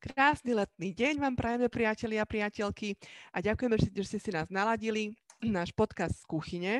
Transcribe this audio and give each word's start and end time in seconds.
Krásny 0.00 0.54
letný 0.54 0.94
deň 0.94 1.20
vám 1.22 1.34
prajeme, 1.34 1.66
priatelia 1.70 2.22
a 2.22 2.30
priateľky 2.30 2.98
a 3.30 3.38
ďakujeme, 3.42 3.76
že 3.78 4.04
ste 4.06 4.18
si 4.18 4.30
nás 4.34 4.50
naladili 4.50 5.14
náš 5.56 5.70
podcast 5.74 6.22
z 6.22 6.24
kuchyne. 6.26 6.74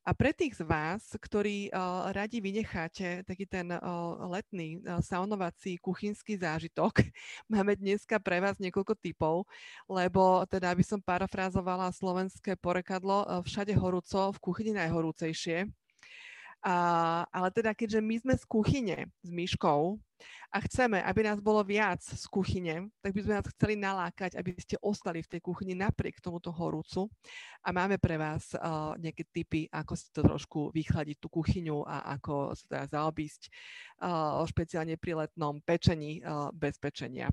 A 0.00 0.16
pre 0.16 0.32
tých 0.32 0.56
z 0.58 0.64
vás, 0.64 1.12
ktorí 1.14 1.68
uh, 1.70 2.08
radi 2.10 2.40
vynecháte 2.40 3.22
taký 3.28 3.44
ten 3.44 3.68
uh, 3.70 3.80
letný 4.26 4.80
uh, 4.80 4.98
saunovací 5.04 5.76
kuchynský 5.78 6.40
zážitok, 6.40 7.04
máme 7.52 7.76
dneska 7.76 8.16
pre 8.18 8.40
vás 8.40 8.56
niekoľko 8.56 8.96
typov, 8.98 9.44
lebo 9.86 10.42
teda 10.48 10.72
by 10.72 10.84
som 10.84 11.00
parafrázovala 11.04 11.92
slovenské 11.92 12.56
porekadlo 12.56 13.22
uh, 13.22 13.44
všade 13.44 13.76
horúco, 13.76 14.32
v 14.34 14.38
kuchyni 14.40 14.72
najhorúcejšie. 14.74 15.79
Ale 16.62 17.48
teda 17.56 17.72
keďže 17.72 18.00
my 18.04 18.16
sme 18.20 18.34
z 18.36 18.44
kuchyne 18.44 18.98
s 19.08 19.28
myškou 19.32 19.96
a 20.52 20.58
chceme, 20.66 21.00
aby 21.00 21.20
nás 21.24 21.40
bolo 21.40 21.64
viac 21.64 22.02
z 22.02 22.24
kuchyne, 22.28 22.92
tak 23.00 23.16
by 23.16 23.20
sme 23.24 23.36
vás 23.38 23.48
chceli 23.56 23.74
nalákať, 23.80 24.36
aby 24.36 24.52
ste 24.60 24.76
ostali 24.84 25.24
v 25.24 25.30
tej 25.32 25.40
kuchyni 25.40 25.72
napriek 25.72 26.20
tomuto 26.20 26.52
horúcu. 26.52 27.08
A 27.64 27.72
máme 27.72 27.96
pre 27.96 28.20
vás 28.20 28.52
uh, 28.52 28.92
nejaké 29.00 29.24
tipy, 29.32 29.70
ako 29.72 29.92
si 29.96 30.12
to 30.12 30.20
trošku 30.20 30.74
vychladiť 30.76 31.16
tú 31.16 31.32
kuchyňu 31.32 31.86
a 31.86 32.12
ako 32.20 32.52
sa 32.52 32.64
teda 32.68 32.84
zaobísť 32.92 33.42
uh, 34.04 34.44
špeciálne 34.44 35.00
pri 35.00 35.24
letnom 35.24 35.62
pečení 35.64 36.20
uh, 36.20 36.52
bez 36.52 36.76
pečenia. 36.76 37.32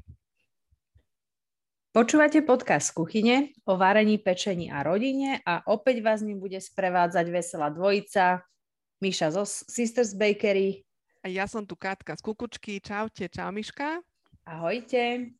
Počúvate 1.92 2.46
podcast 2.46 2.94
kuchyne 2.94 3.58
o 3.66 3.74
varení, 3.74 4.22
pečení 4.22 4.70
a 4.70 4.86
rodine 4.86 5.42
a 5.42 5.66
opäť 5.66 6.06
vás 6.06 6.22
ním 6.22 6.38
bude 6.38 6.62
sprevádzať 6.62 7.26
veselá 7.34 7.74
dvojica 7.74 8.46
Miša 8.98 9.30
zo 9.30 9.46
Sisters 9.46 10.18
Bakery. 10.18 10.82
A 11.22 11.30
ja 11.30 11.46
som 11.46 11.62
tu 11.62 11.78
Katka 11.78 12.18
z 12.18 12.22
Kukučky. 12.26 12.82
Čaute, 12.82 13.30
čau 13.30 13.54
Miška. 13.54 14.02
Ahojte. 14.42 15.38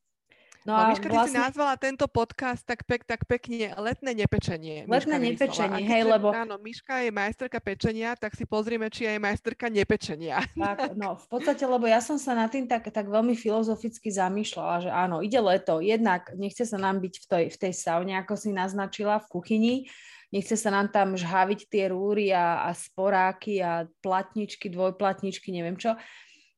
No, 0.68 0.76
no 0.76 0.84
a 0.84 0.92
Miška, 0.92 1.08
vlastne... 1.08 1.32
ty 1.32 1.40
si 1.40 1.46
nazvala 1.48 1.74
tento 1.80 2.06
podcast 2.12 2.62
tak, 2.68 2.84
pek, 2.84 3.08
tak 3.08 3.24
pekne 3.24 3.72
letné 3.80 4.12
nepečenie. 4.12 4.84
Letné 4.84 5.16
Miška 5.16 5.48
nepečenie, 5.48 5.82
hej, 5.88 6.04
lebo... 6.04 6.28
Áno, 6.36 6.60
Miška 6.60 7.08
je 7.08 7.10
majsterka 7.10 7.64
pečenia, 7.64 8.20
tak 8.20 8.36
si 8.36 8.44
pozrieme, 8.44 8.92
či 8.92 9.08
je 9.08 9.16
majsterka 9.16 9.72
nepečenia. 9.72 10.44
Tak, 10.60 10.92
no, 11.00 11.16
v 11.16 11.28
podstate, 11.32 11.64
lebo 11.64 11.88
ja 11.88 12.04
som 12.04 12.20
sa 12.20 12.36
nad 12.36 12.52
tým 12.52 12.68
tak, 12.68 12.84
tak 12.92 13.08
veľmi 13.08 13.32
filozoficky 13.40 14.12
zamýšľala, 14.12 14.76
že 14.86 14.92
áno, 14.92 15.24
ide 15.24 15.40
leto, 15.40 15.80
jednak 15.80 16.36
nechce 16.36 16.68
sa 16.68 16.76
nám 16.76 17.00
byť 17.00 17.14
v 17.16 17.26
tej, 17.26 17.44
v 17.48 17.58
tej 17.64 17.74
saune, 17.74 18.20
ako 18.20 18.36
si 18.36 18.52
naznačila, 18.52 19.24
v 19.24 19.28
kuchyni, 19.32 19.76
nechce 20.32 20.56
sa 20.60 20.70
nám 20.74 20.92
tam 20.92 21.16
žhaviť 21.16 21.72
tie 21.72 21.92
rúry 21.92 22.32
a, 22.36 22.68
a 22.68 22.76
sporáky 22.76 23.64
a 23.64 23.88
platničky, 24.04 24.68
dvojplatničky, 24.68 25.52
neviem 25.52 25.80
čo. 25.80 25.96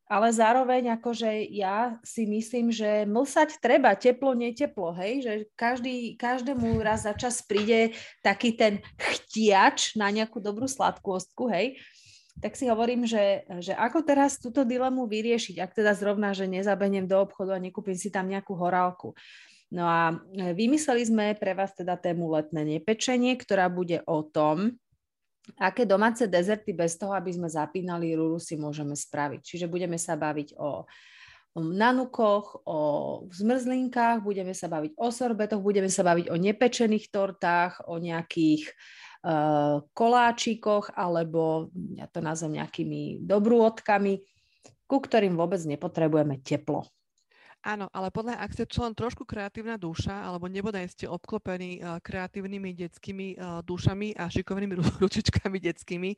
Ale 0.09 0.33
zároveň 0.33 0.97
akože 0.97 1.53
ja 1.53 2.01
si 2.01 2.25
myslím, 2.25 2.73
že 2.73 3.05
mlsať 3.05 3.61
treba, 3.61 3.93
teplo, 3.93 4.33
neteplo, 4.33 4.89
hej, 4.97 5.21
že 5.21 5.33
každý, 5.53 6.17
každému 6.17 6.81
raz 6.81 7.05
za 7.05 7.13
čas 7.13 7.45
príde 7.45 7.93
taký 8.25 8.57
ten 8.57 8.81
chtiač 8.97 9.93
na 9.93 10.09
nejakú 10.09 10.41
dobrú 10.41 10.65
sladkostku, 10.65 11.53
hej, 11.53 11.77
tak 12.41 12.57
si 12.57 12.65
hovorím, 12.65 13.05
že, 13.05 13.45
že 13.61 13.77
ako 13.77 14.01
teraz 14.01 14.41
túto 14.41 14.65
dilemu 14.65 15.05
vyriešiť, 15.05 15.61
ak 15.61 15.77
teda 15.77 15.93
zrovna, 15.93 16.33
že 16.33 16.49
nezabehnem 16.49 17.05
do 17.05 17.19
obchodu 17.19 17.53
a 17.53 17.61
nekúpim 17.61 17.93
si 17.93 18.09
tam 18.09 18.31
nejakú 18.31 18.57
horálku. 18.57 19.13
No 19.69 19.85
a 19.85 20.17
e, 20.33 20.53
vymysleli 20.57 21.03
sme 21.05 21.25
pre 21.37 21.53
vás 21.53 21.77
teda 21.77 21.93
tému 21.93 22.33
letné 22.33 22.65
nepečenie, 22.65 23.37
ktorá 23.37 23.69
bude 23.69 24.01
o 24.09 24.25
tom, 24.25 24.73
aké 25.57 25.85
domáce 25.85 26.25
dezerty 26.25 26.73
bez 26.73 26.97
toho, 26.97 27.13
aby 27.13 27.33
sme 27.33 27.49
zapínali 27.49 28.13
rúru, 28.17 28.41
si 28.41 28.57
môžeme 28.57 28.93
spraviť. 28.97 29.41
Čiže 29.41 29.65
budeme 29.69 29.97
sa 29.97 30.17
baviť 30.17 30.57
o, 30.57 30.85
nanukoch, 31.57 32.65
o 32.65 32.77
zmrzlinkách, 33.29 34.21
budeme 34.21 34.53
sa 34.53 34.69
baviť 34.69 34.93
o 34.97 35.07
sorbetoch, 35.09 35.61
budeme 35.61 35.89
sa 35.89 36.05
baviť 36.05 36.29
o 36.29 36.35
nepečených 36.37 37.09
tortách, 37.09 37.89
o 37.89 37.97
nejakých 37.97 38.69
uh, 39.25 39.81
koláčikoch 39.97 40.93
alebo 40.93 41.73
ja 41.97 42.05
to 42.05 42.21
nazvem 42.21 42.61
nejakými 42.61 43.25
dobrôdkami, 43.25 44.21
ku 44.85 44.97
ktorým 45.01 45.33
vôbec 45.33 45.59
nepotrebujeme 45.65 46.37
teplo. 46.45 46.85
Áno, 47.59 47.91
ale 47.91 48.07
podľa 48.07 48.39
ak 48.39 48.55
ste 48.55 48.63
člen 48.63 48.95
trošku 48.95 49.27
kreatívna 49.27 49.75
duša, 49.75 50.15
alebo 50.15 50.47
nebodaj 50.47 50.95
ste 50.95 51.11
obklopení 51.11 51.83
uh, 51.83 51.99
kreatívnymi 51.99 52.71
detskými 52.71 53.35
uh, 53.35 53.59
dušami 53.67 54.15
a 54.15 54.31
šikovnými 54.31 54.79
ručičkami 55.03 55.59
detskými, 55.59 56.15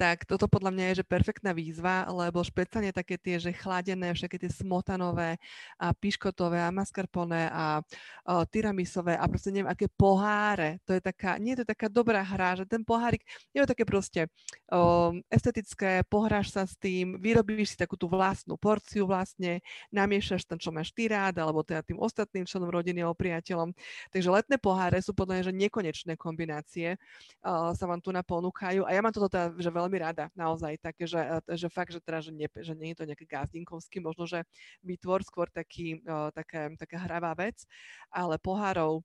tak 0.00 0.24
toto 0.24 0.48
podľa 0.48 0.72
mňa 0.72 0.84
je 0.88 0.94
že 0.96 1.04
perfektná 1.04 1.52
výzva, 1.52 2.08
lebo 2.08 2.40
špeciálne 2.40 2.88
také 2.96 3.20
tie, 3.20 3.36
že 3.36 3.52
chladené, 3.52 4.16
všetky 4.16 4.40
tie 4.40 4.48
smotanové 4.48 5.36
a 5.76 5.92
piškotové 5.92 6.56
a 6.56 6.72
mascarpone 6.72 7.52
a 7.52 7.84
uh, 7.84 8.48
tiramisové 8.48 9.12
a 9.20 9.28
proste 9.28 9.52
neviem, 9.52 9.68
aké 9.68 9.92
poháre. 9.92 10.80
To 10.88 10.96
je 10.96 11.04
taká, 11.04 11.36
nie 11.36 11.52
je 11.52 11.68
to 11.68 11.76
taká 11.76 11.92
dobrá 11.92 12.24
hra, 12.24 12.56
že 12.56 12.64
ten 12.64 12.80
pohárik 12.80 13.28
je 13.52 13.60
také 13.60 13.84
proste 13.84 14.32
um, 14.72 15.20
estetické, 15.28 16.00
pohráš 16.08 16.56
sa 16.56 16.64
s 16.64 16.80
tým, 16.80 17.20
vyrobíš 17.20 17.74
si 17.74 17.76
takú 17.76 18.00
tú 18.00 18.08
vlastnú 18.08 18.56
porciu 18.56 19.04
vlastne, 19.04 19.60
namiešaš 19.92 20.48
ten, 20.48 20.56
čo 20.56 20.77
máš 20.78 20.94
ty 20.94 21.10
rád, 21.10 21.42
alebo 21.42 21.66
teda 21.66 21.82
tým 21.82 21.98
ostatným 21.98 22.46
členom 22.46 22.70
rodiny 22.70 23.02
alebo 23.02 23.18
priateľom. 23.18 23.74
Takže 24.14 24.28
letné 24.30 24.56
poháre 24.62 25.02
sú 25.02 25.10
podľa 25.10 25.42
mňa, 25.42 25.44
že 25.50 25.54
nekonečné 25.58 26.12
kombinácie 26.14 26.94
uh, 26.94 27.74
sa 27.74 27.84
vám 27.90 27.98
tu 27.98 28.14
naponúkajú. 28.14 28.86
A 28.86 28.94
ja 28.94 29.02
mám 29.02 29.10
toto 29.10 29.26
teda, 29.26 29.50
že 29.58 29.70
veľmi 29.74 29.98
rada, 29.98 30.30
naozaj, 30.38 30.78
také, 30.78 31.10
že, 31.10 31.18
že 31.58 31.66
fakt, 31.66 31.90
že 31.90 31.98
teda, 31.98 32.22
že, 32.22 32.30
nie, 32.30 32.46
že 32.46 32.78
nie 32.78 32.94
je 32.94 33.02
to 33.02 33.08
nejaký 33.10 33.26
gazdinkovský, 33.26 33.98
možno, 33.98 34.30
že 34.30 34.46
vytvor 34.86 35.26
skôr 35.26 35.50
taký, 35.50 35.98
uh, 36.06 36.30
také, 36.30 36.70
taká 36.78 37.02
hravá 37.02 37.34
vec, 37.34 37.66
ale 38.14 38.38
pohárov 38.38 39.02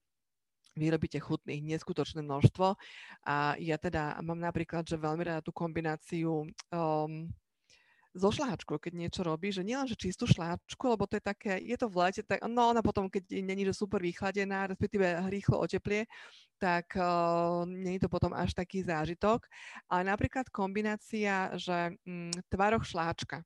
vyrobíte 0.73 1.21
chutných 1.21 1.61
neskutočné 1.61 2.25
množstvo. 2.25 2.73
A 3.29 3.53
ja 3.61 3.77
teda 3.77 4.17
mám 4.25 4.41
napríklad, 4.41 4.85
že 4.85 4.97
veľmi 4.97 5.21
rada 5.21 5.45
tú 5.45 5.53
kombináciu 5.53 6.49
um, 6.49 7.11
so 8.13 8.29
šláčkou, 8.29 8.77
keď 8.77 8.93
niečo 8.93 9.21
robí, 9.25 9.49
že 9.49 9.65
nielen, 9.65 9.89
že 9.89 9.97
čistú 9.97 10.29
šláčku, 10.29 10.85
lebo 10.85 11.09
to 11.09 11.17
je 11.17 11.23
také, 11.25 11.57
je 11.57 11.73
to 11.73 11.89
v 11.89 11.97
lete, 11.97 12.21
tak, 12.21 12.45
no 12.45 12.69
ona 12.69 12.85
potom, 12.85 13.09
keď 13.09 13.25
není, 13.41 13.65
že 13.65 13.73
super 13.73 13.99
vychladená, 14.05 14.69
respektíve 14.69 15.05
rýchlo 15.33 15.57
oteplie, 15.65 16.05
tak 16.61 16.93
uh, 16.95 17.65
nie 17.65 17.97
je 17.97 18.05
to 18.05 18.09
potom 18.13 18.31
až 18.31 18.53
taký 18.53 18.85
zážitok. 18.85 19.49
Ale 19.89 20.07
napríklad 20.07 20.47
kombinácia, 20.53 21.51
že 21.57 21.97
mm, 22.05 22.47
tvaroch 22.53 22.85
šláčka 22.85 23.41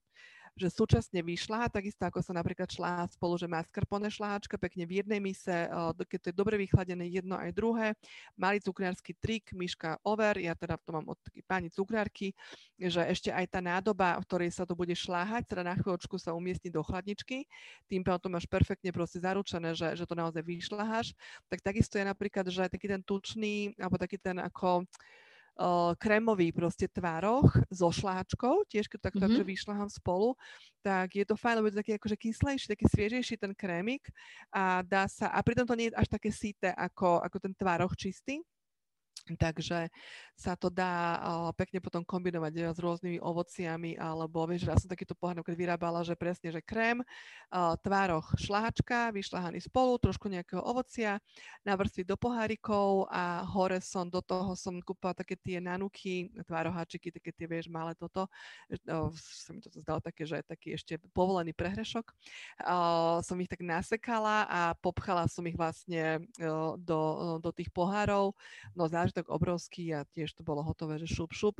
že 0.57 0.73
súčasne 0.73 1.21
vyšla, 1.21 1.69
takisto 1.69 2.09
ako 2.09 2.25
sa 2.25 2.33
napríklad 2.33 2.65
šla 2.65 3.05
spolu, 3.13 3.37
že 3.37 3.45
mascarpone 3.45 4.09
šláčka 4.09 4.57
pekne 4.57 4.89
v 4.89 5.05
jednej 5.05 5.21
mise, 5.21 5.69
keď 5.95 6.17
to 6.17 6.27
je 6.33 6.35
dobre 6.35 6.57
vychladené 6.57 7.05
jedno 7.07 7.37
aj 7.37 7.53
druhé. 7.53 7.93
Mali 8.33 8.57
cukrársky 8.57 9.13
trik, 9.21 9.53
myška 9.53 10.01
over, 10.01 10.41
ja 10.41 10.57
teda 10.57 10.81
to 10.81 10.89
mám 10.97 11.05
od 11.05 11.19
pani 11.45 11.69
cukrárky, 11.69 12.33
že 12.81 13.05
ešte 13.05 13.29
aj 13.29 13.45
tá 13.53 13.61
nádoba, 13.61 14.17
v 14.17 14.25
ktorej 14.25 14.49
sa 14.49 14.65
to 14.65 14.73
bude 14.73 14.97
šláhať, 14.97 15.45
teda 15.45 15.61
na 15.61 15.77
chvíľočku 15.77 16.17
sa 16.17 16.33
umiestni 16.33 16.73
do 16.73 16.81
chladničky, 16.81 17.45
tým 17.85 18.01
pádom 18.01 18.33
máš 18.33 18.49
perfektne 18.49 18.89
proste 18.89 19.21
zaručené, 19.21 19.77
že, 19.77 19.93
že 19.93 20.09
to 20.09 20.17
naozaj 20.17 20.41
vyšľaháš. 20.41 21.13
Tak 21.47 21.61
takisto 21.61 22.01
je 22.01 22.05
napríklad, 22.09 22.49
že 22.49 22.65
taký 22.65 22.89
ten 22.89 23.05
tučný, 23.05 23.77
alebo 23.77 24.01
taký 24.01 24.17
ten 24.17 24.41
ako 24.41 24.89
krémový 25.97 26.53
proste 26.53 26.85
tvároch 26.85 27.49
so 27.73 27.89
šláčkou, 27.89 28.65
tiež 28.69 28.85
keď 28.85 29.09
takto 29.09 29.25
mm-hmm. 29.25 29.49
vyšľahám 29.49 29.89
spolu, 29.89 30.37
tak 30.85 31.17
je 31.17 31.25
to 31.25 31.33
fajn, 31.33 31.59
lebo 31.59 31.67
je 31.67 31.73
to 31.73 31.81
taký 31.81 31.93
akože 31.97 32.17
kyslejší, 32.17 32.65
taký 32.69 32.85
sviežejší 32.85 33.35
ten 33.41 33.53
krémik 33.57 34.05
a 34.53 34.85
dá 34.85 35.09
sa, 35.09 35.33
a 35.33 35.39
pritom 35.41 35.65
to 35.65 35.73
nie 35.73 35.89
je 35.89 35.97
až 35.97 36.07
také 36.07 36.29
síte 36.29 36.69
ako, 36.71 37.19
ako 37.25 37.37
ten 37.41 37.53
tvároch 37.57 37.93
čistý, 37.97 38.39
Takže 39.33 39.89
sa 40.37 40.53
to 40.53 40.69
dá 40.69 41.17
pekne 41.57 41.81
potom 41.81 42.05
kombinovať 42.05 42.71
s 42.71 42.79
rôznymi 42.79 43.17
ovociami, 43.17 43.97
alebo 43.97 44.45
vieš, 44.45 44.69
ja 44.69 44.77
som 44.77 44.85
takýto 44.85 45.17
pohľad 45.17 45.41
keď 45.41 45.55
vyrábala, 45.57 46.05
že 46.05 46.13
presne, 46.13 46.53
že 46.53 46.61
krém, 46.61 47.01
tvároch 47.81 48.37
šláčka, 48.37 49.09
vyšľahaný 49.09 49.65
spolu, 49.65 49.97
trošku 49.97 50.29
nejakého 50.29 50.61
ovocia, 50.61 51.17
navrstviť 51.65 52.05
do 52.05 52.13
pohárikov 52.13 53.09
a 53.09 53.41
hore 53.49 53.81
som, 53.81 54.05
do 54.05 54.21
toho 54.21 54.53
som 54.53 54.77
kúpala 54.85 55.17
také 55.17 55.33
tie 55.33 55.57
nanuky, 55.57 56.29
tvároháčiky, 56.45 57.09
také 57.09 57.33
tie, 57.33 57.49
vieš, 57.49 57.65
malé 57.73 57.97
toto, 57.97 58.29
sa 59.17 59.49
mi 59.49 59.59
to 59.65 59.73
zdalo 59.81 59.97
také, 59.97 60.29
že 60.29 60.45
taký 60.45 60.77
ešte 60.77 61.01
povolený 61.17 61.57
prehrešok. 61.57 62.13
Som 63.25 63.41
ich 63.41 63.49
tak 63.49 63.65
nasekala 63.65 64.45
a 64.45 64.77
popchala 64.77 65.25
som 65.25 65.41
ich 65.49 65.57
vlastne 65.57 66.21
uh, 66.37 66.77
do, 66.77 66.99
uh, 66.99 67.37
do 67.41 67.49
tých 67.49 67.73
pohárov, 67.73 68.37
no 68.77 68.83
zážitok 68.85 69.16
zážitok 69.17 69.33
obrovský 69.33 69.97
a 69.97 70.05
tiež 70.13 70.37
to 70.37 70.45
bolo 70.45 70.61
hotové, 70.61 71.01
že 71.01 71.09
šup, 71.09 71.33
šup. 71.33 71.57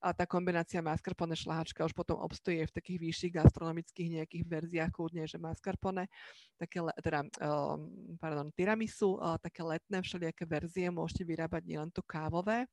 A 0.00 0.16
tá 0.16 0.24
kombinácia 0.24 0.80
mascarpone 0.80 1.36
šláčka 1.36 1.84
už 1.84 1.92
potom 1.92 2.16
obstojí 2.16 2.64
v 2.64 2.72
takých 2.72 2.98
vyšších 3.04 3.32
gastronomických 3.36 4.08
nejakých 4.20 4.44
verziách, 4.48 4.90
kľudne, 4.96 5.28
že 5.28 5.36
mascarpone, 5.36 6.08
také, 6.56 6.80
teda, 7.04 7.28
um, 7.44 8.16
pardon, 8.16 8.48
tiramisu, 8.56 9.20
uh, 9.20 9.36
také 9.36 9.60
letné 9.60 10.00
všelijaké 10.00 10.48
verzie, 10.48 10.88
môžete 10.88 11.28
vyrábať 11.28 11.62
nielen 11.68 11.92
to 11.92 12.00
kávové. 12.00 12.64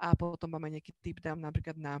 A 0.00 0.16
potom 0.16 0.56
máme 0.56 0.72
nejaký 0.72 0.96
typ, 1.04 1.20
dám 1.20 1.40
napríklad 1.40 1.76
na 1.76 2.00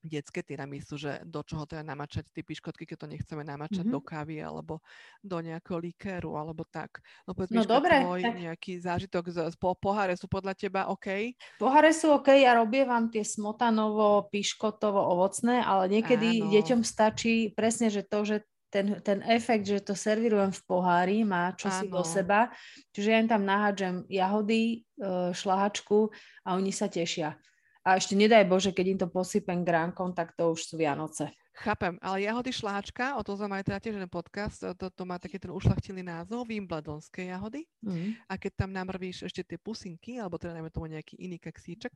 detské 0.00 0.40
tiramisu, 0.40 0.96
že 0.96 1.20
do 1.28 1.44
čoho 1.44 1.68
teda 1.68 1.84
namačať 1.84 2.24
tie 2.32 2.40
piškotky, 2.40 2.88
keď 2.88 2.96
to 3.04 3.08
nechceme 3.08 3.42
namačať 3.44 3.84
mm-hmm. 3.84 4.00
do 4.00 4.00
kávy 4.00 4.40
alebo 4.40 4.74
do 5.20 5.38
nejakého 5.44 5.76
likéru 5.76 6.40
alebo 6.40 6.64
tak. 6.64 7.04
No 7.28 7.36
povedz 7.36 7.52
no 7.52 7.68
dobre, 7.68 8.00
tvoj 8.00 8.22
tak... 8.24 8.34
nejaký 8.40 8.72
zážitok 8.80 9.24
z, 9.28 9.36
z 9.52 9.56
po, 9.60 9.76
poháre 9.76 10.16
sú 10.16 10.24
podľa 10.26 10.56
teba 10.56 10.88
OK? 10.88 11.36
Poháre 11.60 11.92
sú 11.92 12.16
OK, 12.16 12.32
ja 12.32 12.56
robievam 12.56 13.12
tie 13.12 13.22
smotanovo, 13.22 14.32
piškotovo, 14.32 14.98
ovocné, 15.12 15.60
ale 15.60 15.92
niekedy 15.92 16.40
Áno. 16.40 16.48
deťom 16.48 16.80
stačí 16.80 17.52
presne, 17.52 17.92
že 17.92 18.00
to, 18.00 18.24
že 18.24 18.36
ten, 18.70 19.02
ten 19.02 19.20
efekt, 19.26 19.66
že 19.66 19.82
to 19.82 19.98
servírujem 19.98 20.54
v 20.54 20.62
pohári, 20.64 21.18
má 21.26 21.52
čosi 21.58 21.90
do 21.90 22.06
seba. 22.06 22.54
Čiže 22.94 23.08
ja 23.10 23.18
im 23.18 23.28
tam 23.28 23.42
nahádžem 23.42 24.06
jahody, 24.06 24.86
e, 24.94 25.34
šlahačku 25.34 26.14
a 26.46 26.54
oni 26.54 26.70
sa 26.70 26.86
tešia. 26.86 27.34
A 27.80 27.96
ešte 27.96 28.12
nedaj 28.12 28.44
Bože, 28.44 28.76
keď 28.76 28.86
im 28.86 28.98
to 29.00 29.08
posypem 29.08 29.64
gránkom, 29.64 30.12
tak 30.12 30.36
to 30.36 30.52
už 30.52 30.68
sú 30.68 30.74
Vianoce. 30.76 31.32
Chápem, 31.60 32.00
ale 32.00 32.24
jahody 32.24 32.56
šláčka, 32.56 33.20
o 33.20 33.22
to 33.26 33.36
sme 33.36 33.52
mali 33.52 33.60
teda 33.60 33.76
tiež 33.76 34.00
jeden 34.00 34.08
podcast, 34.08 34.64
to, 34.80 34.86
to 34.88 35.02
má 35.04 35.20
taký 35.20 35.36
ten 35.36 35.52
ušlachtilý 35.52 36.00
názov, 36.00 36.48
Wimbledonské 36.48 37.28
jahody. 37.28 37.68
Mm. 37.84 38.16
A 38.24 38.40
keď 38.40 38.64
tam 38.64 38.70
namrvíš 38.72 39.28
ešte 39.28 39.44
tie 39.44 39.58
pusinky, 39.60 40.16
alebo 40.16 40.40
teda 40.40 40.56
najmä 40.56 40.72
tomu 40.72 40.88
nejaký 40.88 41.20
iný 41.20 41.36
keksíček, 41.36 41.92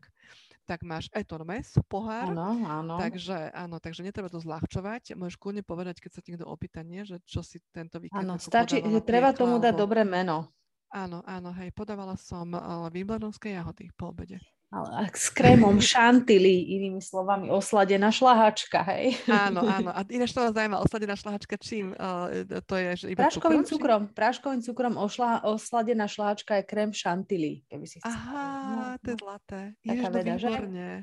tak 0.69 0.85
máš 0.85 1.09
etormes, 1.17 1.81
pohár. 1.89 2.37
Áno, 2.37 2.61
áno. 2.69 2.95
Takže, 3.01 3.57
áno, 3.57 3.81
takže 3.81 4.05
netreba 4.05 4.29
to 4.29 4.37
zľahčovať. 4.37 5.17
Môžeš 5.17 5.41
kľudne 5.41 5.65
povedať, 5.65 5.97
keď 5.97 6.11
sa 6.13 6.21
ti 6.21 6.37
niekto 6.37 6.45
opýta, 6.45 6.85
nie, 6.85 7.01
že 7.09 7.25
čo 7.25 7.41
si 7.41 7.57
tento 7.73 7.97
víkend 8.05 8.21
Áno, 8.21 8.37
stačí, 8.37 8.85
treba 9.01 9.33
tomu 9.33 9.57
dať 9.57 9.73
alebo... 9.73 9.83
dobré 9.89 10.05
meno. 10.05 10.53
Áno, 10.93 11.25
áno, 11.25 11.57
hej, 11.57 11.73
podávala 11.73 12.21
som 12.21 12.53
uh, 12.53 12.93
Wimbledonské 12.93 13.57
jahody 13.57 13.89
po 13.97 14.13
obede 14.13 14.45
ale 14.75 15.07
s 15.15 15.31
krémom 15.31 15.79
šantilí, 15.95 16.75
inými 16.75 16.99
slovami, 16.99 17.47
osladená 17.47 18.11
šlahačka, 18.11 18.83
hej? 18.91 19.15
Áno, 19.31 19.63
áno. 19.63 19.95
A 19.95 20.03
ináč 20.11 20.35
to 20.35 20.43
vás 20.43 20.51
zaujíma, 20.51 20.83
osladená 20.83 21.15
šlahačka 21.15 21.55
čím? 21.63 21.95
Uh, 21.95 22.43
to 22.67 22.75
je 22.75 22.91
že 22.99 23.07
iba 23.15 23.31
Práškovým 23.31 23.63
cukrom? 23.63 23.71
cukrom. 23.71 24.03
Práškovým 24.11 24.61
cukrom 24.67 24.95
ošla, 24.99 25.47
osladená 25.47 26.11
šlahačka 26.11 26.59
je 26.59 26.65
krém 26.67 26.91
šantilí, 26.91 27.63
keby 27.71 27.87
si 27.87 28.03
chcela. 28.03 28.19
Aha, 28.19 28.47
no, 28.67 28.83
to 28.99 29.09
je 29.15 29.17
no. 29.17 29.23
zlaté. 29.23 29.61
Taká 29.87 30.09
veda, 30.11 30.35
že? 30.35 30.51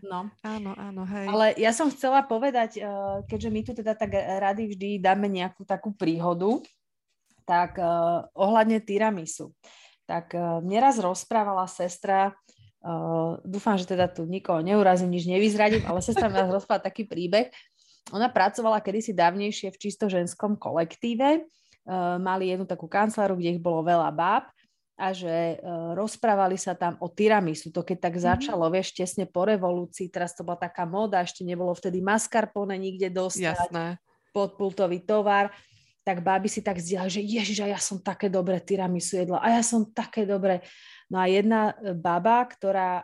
No. 0.03 0.27
Áno, 0.43 0.71
áno, 0.75 1.01
hej. 1.07 1.25
Ale 1.31 1.45
ja 1.55 1.71
som 1.71 1.87
chcela 1.87 2.27
povedať, 2.27 2.83
uh, 2.83 3.23
keďže 3.31 3.49
my 3.49 3.59
tu 3.63 3.71
teda 3.71 3.95
tak 3.95 4.11
rady 4.19 4.75
vždy 4.75 4.89
dáme 4.99 5.31
nejakú 5.31 5.63
takú 5.63 5.95
príhodu, 5.95 6.59
tak 7.47 7.79
uh, 7.79 8.27
ohľadne 8.35 8.83
tiramisu. 8.83 9.55
Tak 10.03 10.35
uh, 10.35 10.59
mne 10.59 10.79
raz 10.83 10.99
rozprávala 10.99 11.71
sestra, 11.71 12.35
Uh, 12.81 13.37
dúfam, 13.45 13.77
že 13.77 13.85
teda 13.85 14.09
tu 14.09 14.25
nikoho 14.25 14.57
neurazím, 14.65 15.13
nič 15.13 15.29
nevyzradím, 15.29 15.85
ale 15.85 16.01
sestra 16.01 16.25
mi 16.25 16.33
nás 16.33 16.49
rozpráva 16.57 16.81
taký 16.81 17.05
príbeh. 17.05 17.53
Ona 18.09 18.25
pracovala 18.33 18.81
kedysi 18.81 19.13
dávnejšie 19.13 19.69
v 19.69 19.77
čisto 19.77 20.09
ženskom 20.09 20.57
kolektíve. 20.57 21.45
Uh, 21.85 22.17
mali 22.17 22.49
jednu 22.49 22.65
takú 22.65 22.89
kanceláru, 22.89 23.37
kde 23.37 23.57
ich 23.57 23.61
bolo 23.61 23.85
veľa 23.85 24.09
báb 24.09 24.49
a 24.97 25.13
že 25.13 25.61
uh, 25.61 25.93
rozprávali 25.93 26.57
sa 26.57 26.73
tam 26.73 26.97
o 27.01 27.09
tiramisu. 27.09 27.69
To 27.69 27.85
keď 27.85 27.97
tak 28.09 28.17
mm-hmm. 28.17 28.29
začalo, 28.33 28.65
vieš, 28.73 28.97
tesne 28.97 29.29
po 29.29 29.45
revolúcii, 29.45 30.09
teraz 30.09 30.33
to 30.33 30.41
bola 30.41 30.57
taká 30.57 30.85
móda, 30.89 31.21
ešte 31.21 31.45
nebolo 31.45 31.73
vtedy 31.77 32.01
mascarpone 32.01 32.73
nikde 32.77 33.13
dostať, 33.13 33.69
Jasné. 33.69 34.01
podpultový 34.33 35.05
tovar 35.05 35.53
tak 36.01 36.25
báby 36.25 36.49
si 36.49 36.65
tak 36.65 36.81
zdieľali, 36.81 37.13
že 37.13 37.21
ježiš, 37.21 37.59
a 37.61 37.67
ja 37.69 37.79
som 37.79 38.01
také 38.01 38.25
dobré 38.25 38.57
tiramisu 38.57 39.21
jedla, 39.21 39.37
a 39.37 39.53
ja 39.53 39.61
som 39.61 39.85
také 39.85 40.25
dobré. 40.25 40.65
No 41.11 41.19
a 41.19 41.27
jedna 41.27 41.75
e, 41.75 41.91
baba, 41.91 42.47
ktorá 42.47 43.03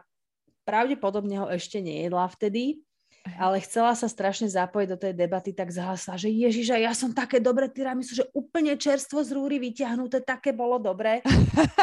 pravdepodobne 0.63 1.43
ho 1.43 1.47
ešte 1.51 1.83
nejedla 1.83 2.31
vtedy, 2.31 2.79
ale 3.35 3.59
chcela 3.59 3.91
sa 3.91 4.07
strašne 4.07 4.47
zapojiť 4.47 4.87
do 4.87 4.95
tej 4.95 5.11
debaty, 5.11 5.51
tak 5.51 5.67
zahlasila, 5.67 6.15
že 6.15 6.31
Ježiš, 6.31 6.79
ja 6.79 6.95
som 6.95 7.11
také 7.11 7.43
dobré 7.43 7.67
tiramisu, 7.67 8.15
že 8.15 8.25
úplne 8.31 8.79
čerstvo 8.79 9.19
z 9.19 9.35
rúry 9.35 9.59
vyťahnuté, 9.59 10.23
také 10.23 10.55
bolo 10.55 10.79
dobré. 10.79 11.19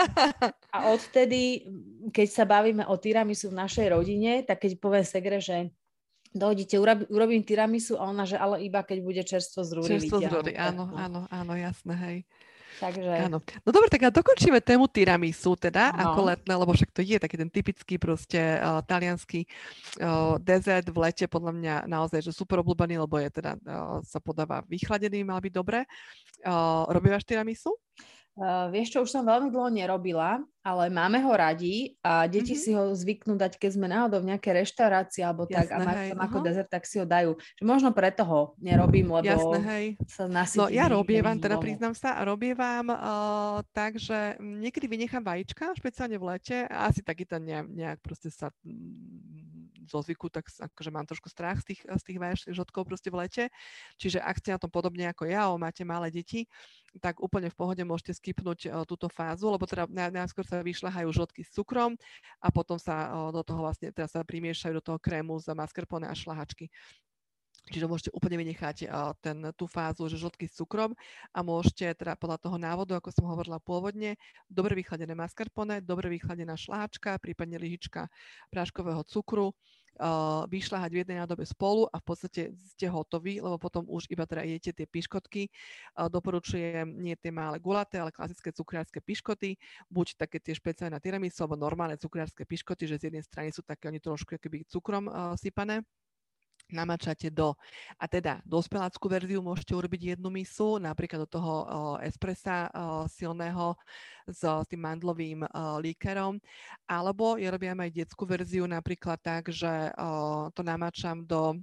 A 0.74 0.88
odtedy, 0.88 1.68
keď 2.08 2.28
sa 2.32 2.44
bavíme 2.48 2.88
o 2.88 2.96
tiramisu 2.96 3.52
v 3.52 3.60
našej 3.60 3.86
rodine, 3.92 4.40
tak 4.48 4.64
keď 4.64 4.80
poviem 4.80 5.04
Segre, 5.04 5.38
že 5.44 5.68
dojdite, 6.34 6.80
urobím 7.12 7.46
tiramisu 7.46 7.94
a 7.94 8.10
ona, 8.10 8.26
že 8.26 8.34
ale 8.34 8.64
iba 8.66 8.82
keď 8.82 8.98
bude 9.04 9.22
čerstvo 9.22 9.62
z 9.62 9.70
rúry 9.78 9.90
Čerstvo 10.00 10.18
z 10.18 10.28
rúry, 10.32 10.52
áno, 10.58 10.90
no. 10.90 10.96
áno, 10.98 11.20
áno, 11.30 11.52
jasné, 11.54 11.94
hej. 11.94 12.16
Takže... 12.80 13.30
Áno. 13.30 13.38
No 13.40 13.70
dobre, 13.70 13.86
tak 13.86 14.02
a 14.06 14.10
dokončíme 14.10 14.58
tému 14.58 14.90
tiramisu 14.90 15.54
teda, 15.54 15.94
no. 15.94 16.10
ako 16.10 16.20
letné, 16.34 16.54
lebo 16.58 16.72
však 16.74 16.90
to 16.90 17.00
je 17.06 17.16
taký 17.22 17.36
ten 17.38 17.50
typický 17.50 17.94
proste 17.96 18.58
uh, 18.58 18.82
talianský 18.82 19.46
uh, 20.02 20.36
dezert 20.42 20.90
v 20.90 20.98
lete, 20.98 21.24
podľa 21.30 21.52
mňa 21.54 21.74
naozaj, 21.86 22.20
že 22.24 22.34
super 22.34 22.60
obľúbený, 22.60 22.98
lebo 22.98 23.16
je 23.22 23.30
teda, 23.30 23.54
uh, 23.62 24.02
sa 24.02 24.18
podáva 24.18 24.66
vychladený, 24.66 25.22
mal 25.22 25.38
byť 25.38 25.52
dobre. 25.54 25.86
Uh, 26.42 26.86
robívaš 26.90 27.22
tiramisu? 27.22 27.70
Uh, 28.34 28.66
vieš 28.74 28.90
čo, 28.90 28.98
už 29.06 29.14
som 29.14 29.22
veľmi 29.22 29.46
dlho 29.54 29.70
nerobila, 29.70 30.42
ale 30.66 30.90
máme 30.90 31.22
ho 31.22 31.30
radi 31.30 31.94
a 32.02 32.26
deti 32.26 32.58
mm-hmm. 32.58 32.64
si 32.66 32.70
ho 32.74 32.90
zvyknú 32.90 33.38
dať, 33.38 33.62
keď 33.62 33.70
sme 33.78 33.86
náhodou 33.86 34.26
v 34.26 34.34
nejakej 34.34 34.64
reštaurácii 34.64 35.22
alebo 35.22 35.46
Jasné, 35.46 35.54
tak 35.54 35.68
a 35.70 35.76
majú 35.78 36.00
tam 36.10 36.20
ako 36.26 36.38
dezert, 36.42 36.66
tak 36.66 36.82
si 36.82 36.98
ho 36.98 37.06
dajú. 37.06 37.38
Že 37.38 37.62
možno 37.62 37.94
preto 37.94 38.26
ho 38.26 38.58
nerobím, 38.58 39.06
lebo 39.06 39.22
Jasné, 39.22 39.58
hej. 39.70 39.86
sa 40.10 40.26
nasytím. 40.26 40.66
No 40.66 40.66
ja 40.66 40.90
robievam, 40.90 41.38
teda 41.38 41.62
priznám 41.62 41.94
sa, 41.94 42.18
robievam 42.26 42.90
uh, 42.90 43.62
tak, 43.70 44.02
že 44.02 44.34
niekedy 44.42 44.90
vynechám 44.90 45.22
vajíčka, 45.22 45.70
špeciálne 45.78 46.18
v 46.18 46.34
lete 46.34 46.66
a 46.66 46.90
asi 46.90 47.06
taký 47.06 47.22
ten 47.28 47.46
nejak, 47.46 47.66
nejak 47.70 47.98
proste 48.02 48.34
sa 48.34 48.50
mm, 48.66 49.53
zo 49.86 50.00
zvyku, 50.00 50.32
tak 50.32 50.48
akože 50.48 50.90
mám 50.90 51.06
trošku 51.06 51.28
strach 51.28 51.60
z 51.62 51.74
tých, 51.74 51.80
z 51.84 52.02
tých 52.02 52.18
žodkov 52.50 52.88
proste 52.88 53.08
v 53.12 53.24
lete. 53.24 53.44
Čiže 54.00 54.20
ak 54.20 54.40
ste 54.40 54.56
na 54.56 54.60
tom 54.60 54.72
podobne 54.72 55.08
ako 55.08 55.28
ja, 55.28 55.48
o 55.52 55.60
máte 55.60 55.84
malé 55.86 56.10
deti, 56.10 56.48
tak 57.02 57.18
úplne 57.18 57.50
v 57.50 57.56
pohode 57.58 57.82
môžete 57.82 58.16
skipnúť 58.18 58.70
uh, 58.70 58.82
túto 58.86 59.10
fázu, 59.10 59.50
lebo 59.50 59.66
teda 59.66 59.90
najskôr 59.90 60.46
sa 60.46 60.62
vyšľahajú 60.62 61.08
žltky 61.10 61.42
s 61.42 61.50
cukrom 61.54 61.98
a 62.38 62.48
potom 62.54 62.78
sa 62.78 63.10
uh, 63.10 63.34
do 63.34 63.42
toho 63.42 63.60
vlastne 63.62 63.90
teraz 63.90 64.14
sa 64.14 64.22
primiešajú 64.22 64.78
do 64.78 64.84
toho 64.84 64.98
krému 64.98 65.36
za 65.42 65.52
mascarpone 65.58 66.06
a 66.06 66.14
šlahačky. 66.14 66.70
Čiže 67.64 67.88
môžete 67.88 68.10
úplne 68.12 68.36
vynechať 68.36 68.92
ten, 69.24 69.38
tú 69.56 69.64
fázu, 69.64 70.04
že 70.12 70.20
žltky 70.20 70.44
s 70.44 70.60
cukrom 70.60 70.92
a 71.32 71.40
môžete 71.40 71.96
teda 71.96 72.12
podľa 72.12 72.36
toho 72.36 72.60
návodu, 72.60 73.00
ako 73.00 73.08
som 73.08 73.24
hovorila 73.24 73.56
pôvodne, 73.56 74.20
dobre 74.52 74.76
vychladené 74.76 75.16
mascarpone, 75.16 75.80
dobre 75.80 76.12
vychladená 76.12 76.60
šláčka, 76.60 77.16
prípadne 77.16 77.56
lyžička 77.56 78.12
práškového 78.52 79.00
cukru, 79.08 79.56
vyšľahať 80.50 80.90
v 80.90 81.00
jednej 81.06 81.22
nádobe 81.22 81.46
spolu 81.46 81.86
a 81.86 82.02
v 82.02 82.04
podstate 82.04 82.42
ste 82.58 82.90
hotoví, 82.90 83.38
lebo 83.38 83.56
potom 83.62 83.86
už 83.86 84.10
iba 84.10 84.26
teda 84.26 84.42
jete 84.42 84.74
tie 84.74 84.90
piškotky. 84.90 85.48
Doporučujem 85.94 86.98
nie 86.98 87.14
tie 87.14 87.30
malé 87.30 87.62
gulaté, 87.62 88.02
ale 88.02 88.10
klasické 88.10 88.50
cukriarské 88.50 88.98
piškoty, 88.98 89.54
buď 89.88 90.18
také 90.18 90.42
tie 90.42 90.52
špeciálne 90.52 90.98
na 90.98 91.00
tiramisu, 91.00 91.46
alebo 91.46 91.56
normálne 91.56 91.94
cukriarské 91.94 92.42
piškoty, 92.42 92.90
že 92.90 92.98
z 93.00 93.02
jednej 93.08 93.22
strany 93.22 93.54
sú 93.54 93.62
také 93.62 93.86
oni 93.86 94.02
trošku 94.02 94.34
keby 94.36 94.66
cukrom 94.66 95.06
sypané 95.38 95.86
namačate 96.72 97.28
do, 97.28 97.52
a 98.00 98.04
teda 98.08 98.40
dospeláckú 98.44 99.06
verziu 99.08 99.44
môžete 99.44 99.76
urobiť 99.76 100.16
jednu 100.16 100.28
misu, 100.32 100.80
napríklad 100.80 101.24
do 101.24 101.30
toho 101.30 101.54
uh, 101.64 101.66
espressa 102.00 102.68
uh, 102.70 103.04
silného 103.08 103.76
s, 104.24 104.40
s 104.40 104.66
tým 104.68 104.80
mandlovým 104.80 105.44
uh, 105.44 105.76
líkerom, 105.80 106.40
alebo 106.88 107.36
ja 107.36 107.52
robím 107.52 107.76
aj 107.76 107.90
detskú 107.92 108.24
verziu 108.24 108.64
napríklad 108.64 109.20
tak, 109.20 109.52
že 109.52 109.92
uh, 109.92 110.48
to 110.56 110.64
namáčam 110.64 111.24
do 111.24 111.60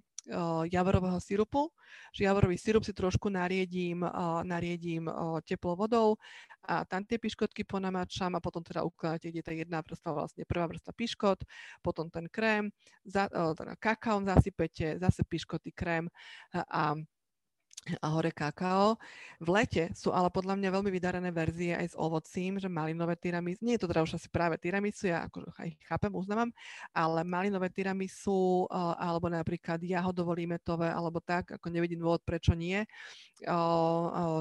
javorového 0.69 1.19
sirupu, 1.19 1.69
že 2.13 2.29
javorový 2.29 2.57
sirup 2.57 2.85
si 2.85 2.93
trošku 2.93 3.29
nariedím, 3.29 4.05
nariedím 4.43 5.09
teplou 5.45 5.75
vodou 5.75 6.15
a 6.69 6.85
tam 6.85 7.01
tie 7.01 7.17
piškotky 7.17 7.65
ponamáčam 7.65 8.37
a 8.37 8.43
potom 8.43 8.61
teda 8.61 8.85
ukladáte, 8.85 9.33
kde 9.33 9.41
tá 9.41 9.51
jedna 9.51 9.81
vrstva, 9.81 10.13
vlastne 10.13 10.45
prvá 10.45 10.69
vrstva 10.69 10.93
piškot, 10.93 11.39
potom 11.81 12.09
ten 12.13 12.29
krém, 12.29 12.69
za, 13.01 13.25
teda 13.29 13.73
kakaom 13.81 14.29
zasypete, 14.29 15.01
zase 15.01 15.25
piškoty, 15.25 15.73
krém 15.73 16.05
a 16.53 16.61
a 16.69 16.95
hore 18.05 18.29
kakao. 18.29 18.93
V 19.41 19.49
lete 19.49 19.89
sú 19.97 20.13
ale 20.13 20.29
podľa 20.29 20.53
mňa 20.53 20.69
veľmi 20.69 20.93
vydarené 20.93 21.33
verzie 21.33 21.73
aj 21.73 21.87
s 21.91 21.95
ovocím, 21.97 22.61
že 22.61 22.69
malinové 22.69 23.17
tiramisu, 23.17 23.65
nie 23.65 23.73
je 23.73 23.81
to 23.81 23.89
teda 23.89 24.05
už 24.05 24.21
asi 24.21 24.29
práve 24.29 24.53
tiramisu, 24.61 25.09
ja 25.09 25.25
ako 25.25 25.49
aj 25.57 25.73
chápem, 25.89 26.13
uznávam, 26.13 26.53
ale 26.93 27.25
malinové 27.25 27.73
tiramisu 27.73 28.69
alebo 29.01 29.33
napríklad 29.33 29.81
jahodovo-limetové 29.81 30.93
alebo 30.93 31.17
tak, 31.25 31.57
ako 31.57 31.73
nevidím 31.73 32.05
dôvod, 32.05 32.21
prečo 32.21 32.53
nie. 32.53 32.85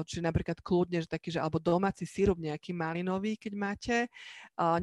Či 0.05 0.17
napríklad 0.21 0.61
kľudne, 0.61 1.01
že 1.01 1.09
taký, 1.09 1.33
že 1.33 1.41
alebo 1.41 1.57
domáci 1.57 2.05
sírup 2.05 2.37
nejaký 2.37 2.77
malinový, 2.77 3.41
keď 3.41 3.53
máte, 3.57 3.97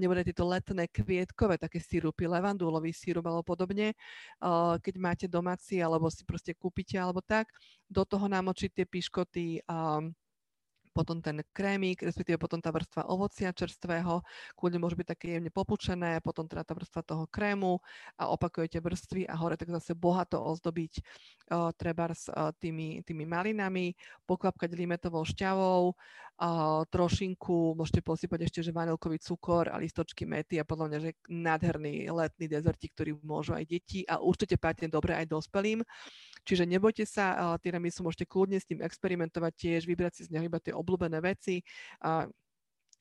nebude 0.03 0.27
tieto 0.27 0.43
letné 0.43 0.91
kvietkové 0.91 1.63
také 1.63 1.79
sírupy, 1.79 2.27
levandulový 2.27 2.91
sírup 2.91 3.23
alebo 3.31 3.47
podobne, 3.47 3.95
keď 4.83 4.95
máte 4.99 5.27
domáci 5.31 5.79
alebo 5.79 6.11
si 6.11 6.27
proste 6.27 6.59
kúpite 6.59 6.99
alebo 6.99 7.23
tak, 7.23 7.47
do 7.87 8.03
toho 8.03 8.27
nám 8.27 8.48
namočiť 8.49 8.81
tie 8.81 8.87
piškoty 8.89 9.69
um, 9.69 10.09
potom 10.97 11.21
ten 11.21 11.45
krémik, 11.53 12.01
respektíve 12.01 12.41
potom 12.41 12.59
tá 12.59 12.73
vrstva 12.73 13.07
ovocia 13.13 13.53
čerstvého, 13.53 14.25
kľudne 14.57 14.81
môže 14.81 14.97
byť 14.97 15.07
také 15.07 15.27
jemne 15.37 15.53
popučené, 15.53 16.19
potom 16.25 16.49
teda 16.49 16.65
tá 16.65 16.73
vrstva 16.73 17.05
toho 17.05 17.29
krému 17.29 17.79
a 18.17 18.33
opakujete 18.33 18.81
vrstvy 18.81 19.29
a 19.29 19.37
hore 19.37 19.61
tak 19.61 19.69
zase 19.69 19.93
bohato 19.93 20.41
ozdobiť 20.41 20.93
uh, 20.99 21.71
treba 21.77 22.09
s 22.11 22.33
uh, 22.33 22.51
tými, 22.57 23.05
tými 23.05 23.29
malinami, 23.29 23.93
poklapkať 24.25 24.75
limetovou 24.75 25.23
šťavou, 25.29 25.93
uh, 26.39 26.87
trošinku, 26.87 27.75
môžete 27.75 28.01
posypať 28.01 28.47
ešte, 28.47 28.61
že 28.63 28.75
vanilkový 28.75 29.19
cukor 29.19 29.67
a 29.69 29.77
listočky 29.77 30.25
mety 30.25 30.63
a 30.63 30.65
podľa 30.65 30.87
mňa, 30.89 30.99
že 31.03 31.11
nádherný 31.27 32.09
letný 32.15 32.47
dezertík, 32.47 32.95
ktorý 32.95 33.19
môžu 33.27 33.59
aj 33.59 33.67
deti 33.67 34.07
a 34.07 34.23
určite 34.23 34.55
pátne 34.57 34.87
dobre 34.87 35.19
aj 35.19 35.27
dospelým. 35.27 35.83
Čiže 36.47 36.65
nebojte 36.65 37.05
sa, 37.05 37.59
tiramisu 37.61 38.01
môžete 38.07 38.25
kľudne 38.25 38.57
s 38.57 38.65
tým 38.65 38.81
experimentovať 38.81 39.53
tiež, 39.53 39.83
vybrať 39.85 40.13
si 40.17 40.23
z 40.25 40.33
neho 40.33 40.47
iba 40.49 40.63
tie 40.63 40.73
obľúbené 40.73 41.21
veci. 41.21 41.61
A 42.01 42.25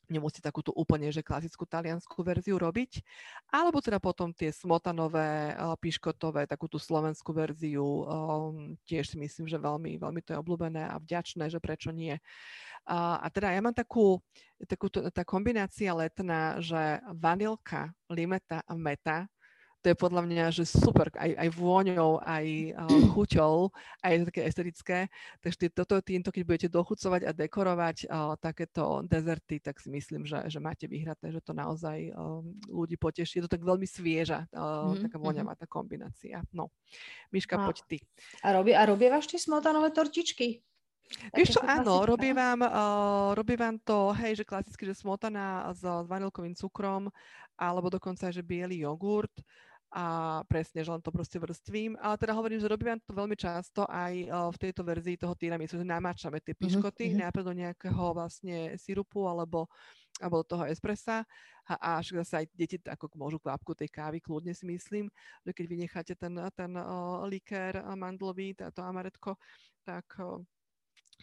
nemusíte 0.08 0.44
takúto 0.44 0.72
úplne, 0.74 1.12
že 1.12 1.24
klasickú 1.24 1.68
taliansku 1.68 2.24
verziu 2.24 2.58
robiť, 2.58 3.04
alebo 3.52 3.80
teda 3.84 4.00
potom 4.00 4.32
tie 4.32 4.52
smotanové, 4.52 5.56
piškotové, 5.80 6.48
takú 6.48 6.68
slovenskú 6.76 7.32
verziu, 7.36 7.84
um, 7.84 8.76
tiež 8.88 9.14
si 9.14 9.18
myslím, 9.20 9.46
že 9.48 9.60
veľmi, 9.60 10.00
veľmi 10.00 10.22
to 10.24 10.36
je 10.36 10.42
obľúbené 10.42 10.88
a 10.88 11.00
vďačné, 11.00 11.52
že 11.52 11.60
prečo 11.62 11.92
nie. 11.92 12.16
A, 12.88 13.20
a 13.20 13.28
teda 13.28 13.52
ja 13.52 13.60
mám 13.60 13.76
takú, 13.76 14.24
takú 14.64 14.88
tá 14.90 15.28
kombinácia 15.28 15.92
letná, 15.92 16.64
že 16.64 17.04
vanilka, 17.12 17.92
limeta 18.08 18.64
a 18.64 18.74
meta 18.80 19.28
to 19.88 19.96
je 19.96 20.04
podľa 20.04 20.28
mňa, 20.28 20.46
že 20.52 20.68
super, 20.68 21.08
aj, 21.16 21.32
aj 21.32 21.50
vôňou, 21.56 22.20
aj 22.20 22.76
uh, 22.76 22.92
chuťou, 23.16 23.72
aj 24.04 24.12
je 24.12 24.20
to 24.20 24.28
také 24.28 24.42
estetické. 24.44 24.98
Takže 25.40 25.72
toto, 25.72 25.96
týmto, 26.04 26.28
keď 26.28 26.44
budete 26.44 26.68
dochucovať 26.68 27.24
a 27.24 27.32
dekorovať 27.32 27.98
uh, 28.04 28.36
takéto 28.36 29.00
dezerty, 29.08 29.64
tak 29.64 29.80
si 29.80 29.88
myslím, 29.88 30.28
že, 30.28 30.44
že 30.52 30.60
máte 30.60 30.92
vyhraté, 30.92 31.32
že 31.32 31.40
to 31.40 31.56
naozaj 31.56 32.12
uh, 32.12 32.44
ľudí 32.68 33.00
poteší. 33.00 33.40
Je 33.40 33.48
to 33.48 33.56
tak 33.56 33.64
veľmi 33.64 33.88
svieža, 33.88 34.52
uh, 34.52 34.92
mm-hmm. 34.92 35.08
taká 35.08 35.18
voňavá 35.24 35.56
tá 35.56 35.64
kombinácia. 35.72 36.44
No, 36.52 36.68
Miška, 37.32 37.56
a, 37.56 37.72
poď 37.72 37.88
ty. 37.88 37.98
A, 38.44 38.52
robí, 38.52 38.76
a 38.76 38.84
robievaš 38.84 39.32
tie 39.32 39.40
smotanové 39.40 39.96
tortičky? 39.96 40.60
Vieš 41.32 41.56
čo, 41.56 41.62
áno, 41.64 42.04
robievam, 42.04 42.60
uh, 42.60 43.32
robievam 43.32 43.80
to, 43.80 44.12
hej, 44.20 44.44
že 44.44 44.44
klasicky, 44.44 44.84
že 44.84 45.00
smotana 45.00 45.72
s, 45.72 45.80
s 45.80 46.04
vanilkovým 46.12 46.52
cukrom, 46.60 47.08
alebo 47.56 47.88
dokonca, 47.88 48.28
že 48.28 48.44
biely 48.44 48.84
jogurt 48.84 49.32
a 49.88 50.40
presne, 50.44 50.84
že 50.84 50.92
len 50.92 51.00
to 51.00 51.16
proste 51.16 51.40
vrstvím. 51.40 51.96
Ale 52.04 52.20
teda 52.20 52.36
hovorím, 52.36 52.60
že 52.60 52.68
robím 52.68 53.00
to 53.00 53.16
veľmi 53.16 53.40
často 53.40 53.88
aj 53.88 54.14
uh, 54.28 54.52
v 54.52 54.58
tejto 54.60 54.84
verzii 54.84 55.16
toho 55.16 55.32
tiramisu, 55.32 55.80
že 55.80 55.88
namáčame 55.88 56.44
tie 56.44 56.52
mhm, 56.56 56.60
piškoty 56.60 57.04
mm-hmm. 57.08 57.22
najprv 57.24 57.46
do 57.48 57.54
nejakého 57.56 58.04
vlastne 58.12 58.76
sirupu 58.76 59.24
alebo, 59.24 59.72
alebo 60.20 60.44
toho 60.44 60.68
espressa 60.68 61.24
a 61.68 62.00
až 62.00 62.16
zase 62.24 62.44
aj 62.44 62.46
deti 62.56 62.80
ako 62.80 63.12
môžu 63.20 63.40
kvapku 63.44 63.76
tej 63.76 63.92
kávy, 63.92 64.24
kľudne 64.24 64.56
si 64.56 64.64
myslím, 64.68 65.12
že 65.44 65.52
keď 65.52 65.66
vynecháte 65.68 66.14
ten, 66.16 66.36
ten 66.56 66.72
uh, 66.80 67.28
likér 67.28 67.84
mandlový, 67.96 68.56
to 68.56 68.80
amaretko, 68.84 69.36
tak 69.84 70.08
uh, 70.20 70.40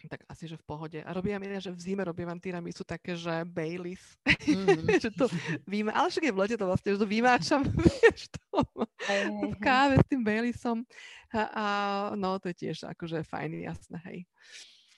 tak 0.07 0.23
asi, 0.29 0.47
že 0.47 0.57
v 0.57 0.65
pohode. 0.65 0.99
A 1.01 1.09
robím 1.13 1.37
ja, 1.37 1.59
že 1.59 1.71
v 1.73 1.79
zime 1.79 2.03
robím 2.05 2.31
tiramisu 2.39 2.83
také, 2.83 3.13
že 3.17 3.43
Baileys. 3.45 4.01
Mm. 4.25 4.87
že 5.03 5.09
to 5.11 5.29
víme, 5.67 5.91
ale 5.91 6.09
však 6.09 6.25
je 6.29 6.33
v 6.33 6.39
lete 6.39 6.55
to 6.57 6.65
vlastne, 6.65 6.89
že 6.95 7.01
to 7.01 7.07
vymáčam, 7.07 7.61
vieš, 7.85 8.31
to, 8.33 8.63
hey, 9.05 9.29
hey, 9.29 9.51
v 9.51 9.57
káve 9.59 9.95
s 10.01 10.05
tým 10.09 10.21
Baileysom. 10.23 10.85
A, 11.35 11.41
a, 11.51 11.65
no, 12.15 12.39
to 12.39 12.49
je 12.53 12.67
tiež 12.67 12.87
akože 12.87 13.25
fajn, 13.27 13.65
jasné, 13.65 13.97
hej. 14.07 14.19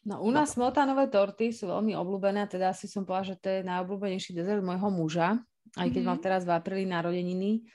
No 0.08 0.24
u 0.24 0.32
nás 0.32 0.56
no. 0.56 0.64
smotanové 0.64 1.12
torty 1.12 1.52
sú 1.52 1.68
veľmi 1.68 1.92
obľúbené, 1.92 2.48
teda 2.48 2.72
si 2.72 2.88
som 2.88 3.04
povedala, 3.04 3.36
že 3.36 3.36
to 3.44 3.48
je 3.52 3.68
najobľúbenejší 3.68 4.32
dezert 4.32 4.64
môjho 4.64 4.88
muža, 4.88 5.36
aj 5.76 5.88
keď 5.92 6.00
mm-hmm. 6.00 6.08
mal 6.08 6.18
teraz 6.24 6.48
v 6.48 6.56
apríli 6.56 6.86
narodeniny 6.88 7.68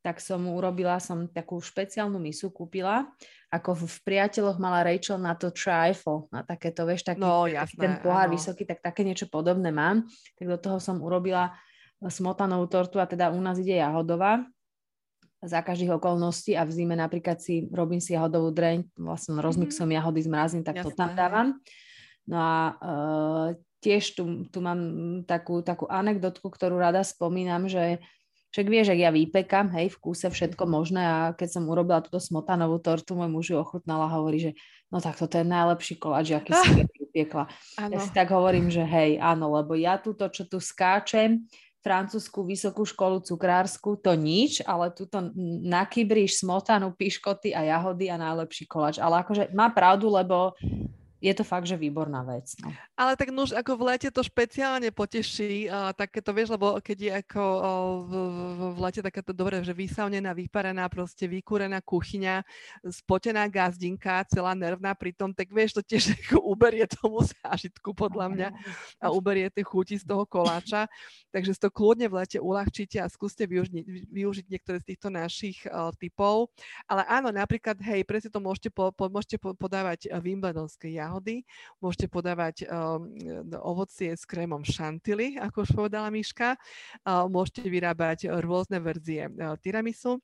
tak 0.00 0.16
som 0.18 0.40
urobila 0.48 0.96
som 0.96 1.28
takú 1.28 1.60
špeciálnu 1.60 2.16
misu, 2.16 2.48
kúpila, 2.48 3.04
ako 3.52 3.84
v 3.84 3.96
priateľoch 4.06 4.56
mala 4.56 4.80
Rachel 4.80 5.20
na 5.20 5.36
to 5.36 5.52
trifle, 5.52 6.30
na 6.32 6.40
takéto, 6.40 6.88
vieš, 6.88 7.04
taký, 7.04 7.20
no, 7.20 7.44
jasné, 7.44 7.76
taký 7.76 7.76
ten 7.76 7.94
pohár 8.00 8.28
áno. 8.30 8.34
vysoký, 8.38 8.62
tak 8.64 8.80
také 8.80 9.04
niečo 9.04 9.28
podobné 9.28 9.68
mám. 9.68 10.08
Tak 10.40 10.46
do 10.48 10.56
toho 10.56 10.78
som 10.80 11.04
urobila 11.04 11.52
smotanovú 12.00 12.64
tortu 12.70 12.96
a 12.96 13.04
teda 13.04 13.28
u 13.28 13.40
nás 13.44 13.60
ide 13.60 13.76
jahodová 13.76 14.48
za 15.40 15.60
každých 15.60 15.96
okolností 15.96 16.56
a 16.56 16.64
v 16.64 16.72
zime 16.72 16.96
napríklad 16.96 17.40
si 17.40 17.68
robím 17.72 18.00
si 18.00 18.12
jahodovú 18.12 18.52
dreň, 18.52 18.96
vlastne 18.96 19.40
rozmixom 19.40 19.88
mm-hmm. 19.88 19.96
jahody 20.00 20.20
zmrazím, 20.24 20.62
tak 20.64 20.80
Jasné. 20.80 20.86
to 20.88 20.90
tam 20.96 21.10
dávam. 21.16 21.48
No 22.28 22.36
a 22.36 22.56
uh, 22.76 23.46
tiež 23.80 24.16
tu, 24.16 24.48
tu 24.52 24.58
mám 24.60 24.80
takú, 25.24 25.64
takú 25.64 25.88
anekdotku, 25.88 26.44
ktorú 26.44 26.76
rada 26.76 27.00
spomínam, 27.00 27.68
že 27.68 28.04
však 28.50 28.66
vieš, 28.66 28.90
ak 28.90 28.98
ja 28.98 29.10
vypekam, 29.14 29.70
hej, 29.78 29.94
v 29.94 30.00
kúse 30.02 30.26
všetko 30.26 30.66
možné 30.66 31.02
a 31.02 31.18
keď 31.38 31.48
som 31.58 31.70
urobila 31.70 32.02
túto 32.02 32.18
smotanovú 32.18 32.82
tortu, 32.82 33.14
môj 33.14 33.30
muž 33.30 33.46
ju 33.54 33.56
ochutnala 33.58 34.10
a 34.10 34.14
hovorí, 34.18 34.50
že 34.50 34.52
no 34.90 34.98
tak 34.98 35.14
toto 35.14 35.38
je 35.38 35.46
najlepší 35.46 36.02
koláč, 36.02 36.34
aký 36.34 36.50
si 36.54 36.68
vypiekla. 37.06 37.46
Ja 37.78 37.98
si 38.02 38.10
tak 38.10 38.34
hovorím, 38.34 38.66
že 38.66 38.82
hej, 38.82 39.22
áno, 39.22 39.54
lebo 39.54 39.78
ja 39.78 40.02
túto, 40.02 40.26
čo 40.30 40.50
tu 40.50 40.58
skáčem, 40.58 41.46
francúzskú 41.80 42.44
vysokú 42.44 42.84
školu 42.84 43.24
cukrársku, 43.24 43.96
to 44.04 44.12
nič, 44.12 44.60
ale 44.68 44.92
tuto 44.92 45.32
nakybríš 45.64 46.44
smotanu, 46.44 46.92
piškoty 46.92 47.56
a 47.56 47.64
jahody 47.64 48.12
a 48.12 48.20
najlepší 48.20 48.68
koláč. 48.68 49.00
Ale 49.00 49.24
akože 49.24 49.48
má 49.56 49.72
pravdu, 49.72 50.12
lebo 50.12 50.52
je 51.20 51.32
to 51.36 51.44
fakt, 51.44 51.68
že 51.68 51.76
výborná 51.76 52.24
vec. 52.24 52.56
No. 52.64 52.72
Ale 52.96 53.12
tak 53.12 53.28
nuž, 53.28 53.52
ako 53.52 53.76
v 53.76 53.92
lete 53.92 54.08
to 54.08 54.24
špeciálne 54.24 54.88
poteší, 54.88 55.68
uh, 55.68 55.92
takéto, 55.92 56.32
vieš, 56.32 56.56
lebo 56.56 56.80
keď 56.80 56.98
je 56.98 57.12
ako 57.20 57.42
v, 58.08 58.12
v, 58.16 58.60
v 58.72 58.78
lete 58.80 59.00
takáto 59.04 59.36
dobre, 59.36 59.60
že 59.60 59.76
vysavnená, 59.76 60.32
vyparená, 60.32 60.88
proste 60.88 61.28
vykúrená 61.28 61.84
kuchyňa, 61.84 62.40
spotená 62.88 63.44
gazdinka, 63.52 64.24
celá 64.32 64.56
nervná 64.56 64.96
pritom, 64.96 65.36
tak 65.36 65.52
vieš, 65.52 65.76
to 65.76 65.82
tiež 65.84 66.08
ako 66.24 66.40
uberie 66.40 66.88
tomu 66.88 67.20
zážitku 67.20 67.92
podľa 67.92 68.26
mňa 68.32 68.48
a 69.04 69.12
uberie 69.12 69.52
tie 69.52 69.62
chuti 69.62 70.00
z 70.00 70.08
toho 70.08 70.24
koláča. 70.24 70.88
Takže 71.28 71.52
si 71.52 71.60
to 71.60 71.68
kľudne 71.68 72.08
v 72.08 72.16
lete 72.16 72.40
uľahčíte 72.40 72.96
a 72.96 73.12
skúste 73.12 73.44
využiť, 73.44 74.08
využiť 74.08 74.46
niektoré 74.48 74.80
z 74.80 74.96
týchto 74.96 75.12
našich 75.12 75.68
uh, 75.68 75.92
typov. 76.00 76.48
Ale 76.88 77.04
áno, 77.04 77.28
napríklad, 77.28 77.76
hej, 77.84 78.08
presne 78.08 78.32
to 78.32 78.40
môžete, 78.40 78.72
po, 78.72 78.88
po, 78.88 79.12
môžete 79.12 79.36
po, 79.36 79.52
podávať 79.52 80.08
wimbledonské 80.24 80.88
ja 80.96 81.09
jahody. 81.10 81.42
Môžete 81.82 82.06
podávať 82.06 82.70
um, 82.70 83.10
ovocie 83.58 84.14
s 84.14 84.22
krémom 84.22 84.62
chantilly, 84.62 85.34
ako 85.42 85.66
už 85.66 85.70
povedala 85.74 86.06
Miška. 86.14 86.54
Uh, 87.02 87.26
môžete 87.26 87.66
vyrábať 87.66 88.30
rôzne 88.38 88.78
verzie 88.78 89.26
uh, 89.26 89.58
tiramisu 89.58 90.22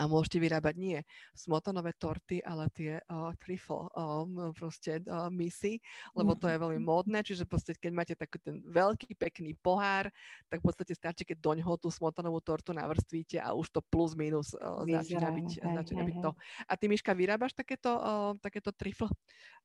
a 0.00 0.08
môžete 0.08 0.40
vyrábať 0.40 0.74
nie 0.80 0.98
smotanové 1.36 1.92
torty, 2.00 2.40
ale 2.40 2.70
tie 2.72 3.00
uh, 3.04 3.30
trifle 3.36 3.88
um, 3.92 4.52
proste 4.56 5.04
uh, 5.04 5.28
misy, 5.28 5.78
lebo 6.16 6.32
to 6.38 6.48
je 6.48 6.56
veľmi 6.56 6.80
mhm. 6.80 6.86
módne, 6.86 7.20
čiže 7.20 7.44
proste 7.44 7.76
keď 7.76 7.92
máte 7.92 8.14
taký 8.16 8.40
ten 8.40 8.64
veľký 8.64 9.14
pekný 9.18 9.52
pohár, 9.60 10.08
tak 10.48 10.62
v 10.62 10.64
podstate 10.64 10.92
stačí, 10.96 11.22
keď 11.28 11.40
doňho 11.40 11.76
tú 11.76 11.92
smotanovú 11.92 12.40
tortu 12.40 12.72
navrstvíte 12.72 13.36
a 13.40 13.52
už 13.52 13.68
to 13.68 13.80
plus 13.84 14.16
minus 14.16 14.56
uh, 14.56 14.82
začína 14.84 15.28
byť, 15.30 15.50
hej, 15.60 15.74
začína 15.84 16.02
hej, 16.02 16.08
byť 16.12 16.16
to. 16.22 16.30
A 16.68 16.72
ty, 16.78 16.84
Miška, 16.88 17.12
vyrábaš 17.12 17.52
takéto, 17.52 17.92
uh, 17.98 18.32
takéto 18.40 18.72
trifle 18.72 19.10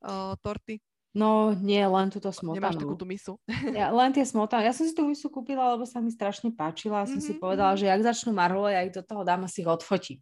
uh, 0.04 0.36
torty? 0.44 0.82
No 1.10 1.58
nie, 1.58 1.82
len 1.82 2.14
túto 2.14 2.30
smotanu. 2.30 2.62
Nemáš 2.62 2.78
takú 2.78 2.94
tú 2.94 3.06
misu? 3.10 3.34
Ja, 3.74 3.90
len 3.90 4.14
tie 4.14 4.22
smotany. 4.22 4.70
Ja 4.70 4.74
som 4.78 4.86
si 4.86 4.94
tú 4.94 5.10
misu 5.10 5.34
kúpila, 5.34 5.74
lebo 5.74 5.86
sa 5.90 5.98
mi 5.98 6.14
strašne 6.14 6.54
páčila 6.54 7.02
a 7.02 7.10
som 7.10 7.18
mm-hmm. 7.18 7.38
si 7.38 7.42
povedala, 7.42 7.74
mhm. 7.74 7.80
že 7.82 7.86
ak 7.90 8.02
začnú 8.14 8.32
marhule, 8.34 8.70
ja 8.70 8.86
ich 8.86 8.94
do 8.94 9.02
toho 9.02 9.26
dám 9.26 9.46
a 9.46 9.50
si 9.50 9.66
ich 9.66 9.70
odfotím. 9.70 10.22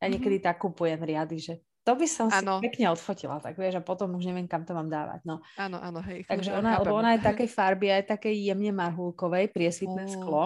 Ja 0.00 0.08
niekedy 0.08 0.40
mm-hmm. 0.40 0.48
tak 0.48 0.64
kúpujem 0.64 1.00
riady, 1.04 1.36
že 1.40 1.54
to 1.84 1.92
by 2.00 2.08
som 2.08 2.32
ano. 2.32 2.64
si 2.64 2.72
pekne 2.72 2.96
odfotila, 2.96 3.36
tak 3.44 3.60
vieš, 3.60 3.76
a 3.76 3.82
potom 3.84 4.16
už 4.16 4.24
neviem, 4.24 4.48
kam 4.48 4.64
to 4.64 4.72
mám 4.72 4.88
dávať. 4.88 5.20
No. 5.28 5.44
Áno, 5.60 5.76
áno, 5.76 6.00
hej. 6.00 6.24
Takže 6.24 6.56
ona, 6.56 6.80
lebo 6.80 6.96
ona 6.96 7.12
je 7.12 7.20
takej 7.20 7.48
farby, 7.52 7.92
aj 7.92 8.08
takej 8.08 8.32
jemne 8.32 8.72
marhulkovej, 8.72 9.52
priesvitné 9.52 10.08
oh. 10.08 10.12
sklo. 10.16 10.44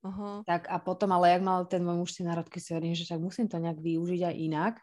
Uh-huh. 0.00 0.40
Tak 0.48 0.64
a 0.64 0.80
potom, 0.80 1.12
ale 1.12 1.36
jak 1.36 1.44
mal 1.44 1.68
ten 1.68 1.84
môj 1.84 2.00
muž 2.00 2.16
si 2.16 2.24
národky, 2.24 2.56
si 2.56 2.72
hovorím, 2.72 2.96
že 2.96 3.04
tak 3.04 3.20
musím 3.20 3.52
to 3.52 3.60
nejak 3.60 3.76
využiť 3.76 4.32
aj 4.32 4.34
inak 4.40 4.74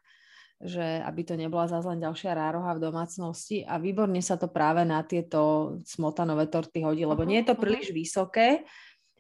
že 0.62 1.04
aby 1.04 1.22
to 1.28 1.36
nebola 1.36 1.68
zase 1.68 1.84
len 1.92 2.00
ďalšia 2.00 2.32
rároha 2.32 2.72
v 2.76 2.84
domácnosti 2.88 3.68
a 3.68 3.76
výborne 3.76 4.24
sa 4.24 4.40
to 4.40 4.48
práve 4.48 4.88
na 4.88 5.04
tieto 5.04 5.76
smotanové 5.84 6.48
torty 6.48 6.80
hodí, 6.80 7.04
lebo 7.04 7.28
nie 7.28 7.44
je 7.44 7.52
to 7.52 7.56
príliš 7.60 7.92
vysoké 7.92 8.64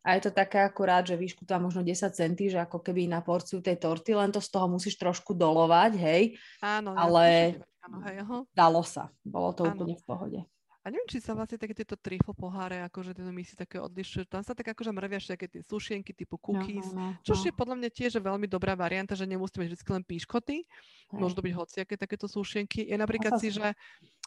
a 0.06 0.16
je 0.16 0.30
to 0.30 0.32
také 0.32 0.62
akurát, 0.62 1.02
že 1.02 1.18
výšku 1.18 1.50
tam 1.50 1.66
možno 1.66 1.82
10 1.82 2.14
centí, 2.14 2.46
že 2.48 2.62
ako 2.62 2.80
keby 2.80 3.10
na 3.10 3.26
porciu 3.26 3.60
tej 3.60 3.82
torty, 3.82 4.14
len 4.14 4.30
to 4.30 4.38
z 4.38 4.54
toho 4.54 4.70
musíš 4.70 5.02
trošku 5.02 5.34
dolovať, 5.34 5.92
hej. 5.98 6.24
Áno, 6.62 6.94
ale 6.94 7.58
ja 7.58 7.90
áno, 7.90 7.98
hej, 8.06 8.16
dalo 8.54 8.82
sa, 8.86 9.10
bolo 9.26 9.50
to 9.58 9.66
áno. 9.66 9.74
úplne 9.74 9.98
v 9.98 10.04
pohode. 10.06 10.40
A 10.86 10.94
neviem, 10.94 11.10
či 11.10 11.18
sa 11.18 11.34
vlastne 11.34 11.58
také 11.58 11.74
tieto 11.74 11.98
trifle 11.98 12.30
poháre, 12.38 12.86
akože 12.86 13.18
tieto 13.18 13.34
si 13.42 13.58
také 13.58 13.82
odlišujú. 13.82 14.30
Tam 14.30 14.46
sa 14.46 14.54
tak 14.54 14.70
akože 14.70 14.94
mrvia 14.94 15.18
také 15.18 15.50
tie 15.50 15.66
sušienky 15.66 16.14
typu 16.14 16.38
cookies, 16.38 16.94
no, 16.94 17.18
no, 17.18 17.18
no. 17.18 17.26
čo 17.26 17.34
je 17.34 17.50
podľa 17.50 17.82
mňa 17.82 17.90
tiež 17.90 18.22
veľmi 18.22 18.46
dobrá 18.46 18.78
varianta, 18.78 19.18
že 19.18 19.26
nemusíme 19.26 19.66
mať 19.66 19.74
vždy 19.74 19.90
len 19.90 20.06
píškoty. 20.06 20.62
Môžu 21.10 21.42
to 21.42 21.42
byť 21.42 21.54
hociaké 21.58 21.94
takéto 21.98 22.30
sušienky. 22.30 22.86
Je 22.86 22.94
napríklad 23.02 23.42
si, 23.42 23.50
že 23.50 23.74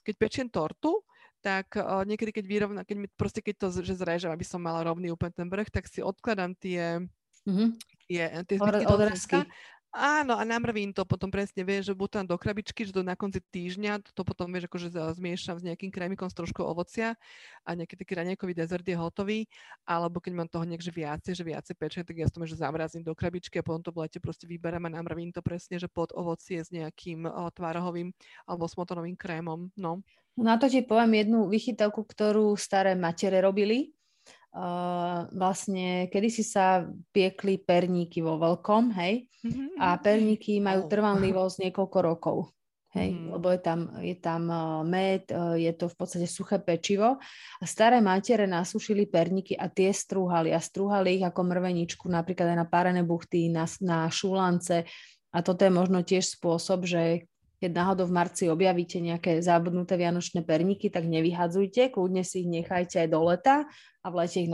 keď 0.02 0.14
pečiem 0.18 0.50
tortu, 0.50 0.98
tak 1.38 1.78
uh, 1.78 2.02
niekedy, 2.02 2.34
keď 2.34 2.44
vyrovna, 2.50 2.82
keď 2.82 2.96
mi, 2.98 3.06
proste 3.06 3.38
keď 3.38 3.54
to, 3.62 3.66
že 3.86 3.94
zrežem, 3.94 4.34
aby 4.34 4.42
som 4.42 4.58
mala 4.58 4.82
rovný 4.82 5.14
úplne 5.14 5.30
ten 5.30 5.46
vrch, 5.46 5.70
tak 5.70 5.86
si 5.86 6.02
odkladám 6.02 6.58
tie, 6.58 6.98
mm-hmm. 7.46 7.68
tie, 8.10 8.22
tie 8.42 8.56
zbytky 8.58 8.84
Od, 8.90 8.98
Áno, 9.98 10.38
a 10.38 10.46
namrvím 10.46 10.94
to 10.94 11.02
potom 11.02 11.26
presne, 11.26 11.66
vieš, 11.66 11.90
že 11.90 11.94
buď 11.98 12.10
tam 12.22 12.24
do 12.30 12.38
krabičky, 12.38 12.86
že 12.86 12.94
to 12.94 13.02
na 13.02 13.18
konci 13.18 13.42
týždňa, 13.42 14.06
to 14.14 14.22
potom, 14.22 14.46
vieš, 14.54 14.70
akože 14.70 14.94
zmiešam 14.94 15.58
s 15.58 15.66
nejakým 15.66 15.90
krémikom 15.90 16.30
s 16.30 16.38
trošku 16.38 16.62
ovocia 16.62 17.18
a 17.66 17.70
nejaký 17.74 17.98
taký 17.98 18.14
raňajkový 18.14 18.54
dezert 18.54 18.86
je 18.86 18.94
hotový, 18.94 19.50
alebo 19.82 20.22
keď 20.22 20.32
mám 20.38 20.46
toho 20.46 20.62
niekde 20.62 20.94
viacej, 20.94 21.34
že 21.34 21.42
viacej 21.42 21.74
peče, 21.74 22.00
tak 22.06 22.14
ja 22.14 22.30
to 22.30 22.38
že 22.46 22.54
zamrazím 22.62 23.02
do 23.02 23.10
krabičky 23.10 23.58
a 23.58 23.66
potom 23.66 23.82
to 23.82 23.90
v 23.90 24.06
lete 24.06 24.22
proste 24.22 24.46
vyberám 24.46 24.86
a 24.86 24.94
namrvím 25.02 25.34
to 25.34 25.42
presne, 25.42 25.82
že 25.82 25.90
pod 25.90 26.14
ovocie 26.14 26.62
s 26.62 26.70
nejakým 26.70 27.26
o, 27.26 27.50
tvárohovým 27.50 28.14
alebo 28.46 28.70
smotonovým 28.70 29.18
krémom, 29.18 29.74
no. 29.74 30.06
Na 30.38 30.54
to 30.54 30.70
ti 30.70 30.86
poviem 30.86 31.26
jednu 31.26 31.50
vychytavku, 31.50 32.06
ktorú 32.06 32.54
staré 32.54 32.94
matere 32.94 33.42
robili 33.42 33.97
Uh, 34.48 35.28
vlastne 35.36 36.08
kedysi 36.08 36.40
sa 36.40 36.88
piekli 37.12 37.60
perníky 37.60 38.24
vo 38.24 38.40
veľkom, 38.40 38.96
hej, 38.96 39.28
a 39.76 39.94
perníky 40.00 40.56
majú 40.58 40.88
trvanlivosť 40.88 41.68
niekoľko 41.68 41.98
rokov, 42.00 42.36
hej, 42.96 43.12
mm-hmm. 43.12 43.28
lebo 43.36 43.46
je 43.52 43.60
tam, 43.60 43.80
je 44.00 44.16
tam 44.16 44.42
uh, 44.48 44.80
med, 44.88 45.28
uh, 45.36 45.52
je 45.52 45.68
to 45.76 45.92
v 45.92 45.96
podstate 46.00 46.24
suché 46.24 46.56
pečivo. 46.64 47.20
A 47.60 47.64
staré 47.68 48.00
matere 48.00 48.48
nasušili 48.48 49.04
perníky 49.04 49.52
a 49.52 49.68
tie 49.68 49.92
strúhali 49.92 50.50
a 50.56 50.58
strúhali 50.58 51.20
ich 51.20 51.24
ako 51.28 51.44
mrveničku 51.44 52.08
napríklad 52.08 52.56
aj 52.56 52.58
na 52.58 52.66
párené 52.66 53.04
buchty, 53.04 53.52
na, 53.52 53.68
na 53.84 54.08
šulance. 54.08 54.88
A 55.28 55.44
toto 55.44 55.60
je 55.60 55.70
možno 55.70 56.00
tiež 56.00 56.24
spôsob, 56.24 56.88
že 56.88 57.28
keď 57.58 57.70
náhodou 57.74 58.06
v 58.06 58.16
marci 58.16 58.46
objavíte 58.46 59.02
nejaké 59.02 59.42
zabudnuté 59.42 59.98
vianočné 59.98 60.46
perníky, 60.46 60.94
tak 60.94 61.10
nevyhadzujte, 61.10 61.90
kľudne 61.90 62.22
si 62.22 62.46
ich 62.46 62.48
nechajte 62.50 63.02
aj 63.02 63.08
do 63.10 63.20
leta 63.26 63.66
a 64.02 64.06
v 64.06 64.14
lete 64.22 64.46
ich 64.46 64.50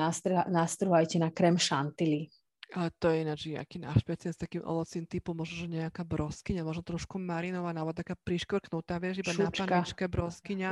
nastrhajte 0.48 1.20
na 1.20 1.28
krem 1.28 1.60
šantily. 1.60 2.32
Ale 2.74 2.90
to 2.98 3.06
je 3.06 3.22
ináč 3.22 3.40
jaký 3.46 3.78
náš 3.78 4.02
s 4.02 4.40
takým 4.40 4.66
ovocím 4.66 5.06
typu, 5.06 5.30
možno, 5.30 5.62
že 5.62 5.68
nejaká 5.70 6.02
broskyňa, 6.02 6.66
možno 6.66 6.82
trošku 6.82 7.22
marinovaná, 7.22 7.86
alebo 7.86 7.94
taká 7.94 8.18
priškvrknutá, 8.18 8.98
vieš, 8.98 9.22
iba 9.22 9.30
Šučka. 9.30 9.46
na 9.46 9.52
paničke 9.52 10.04
broskyňa 10.10 10.70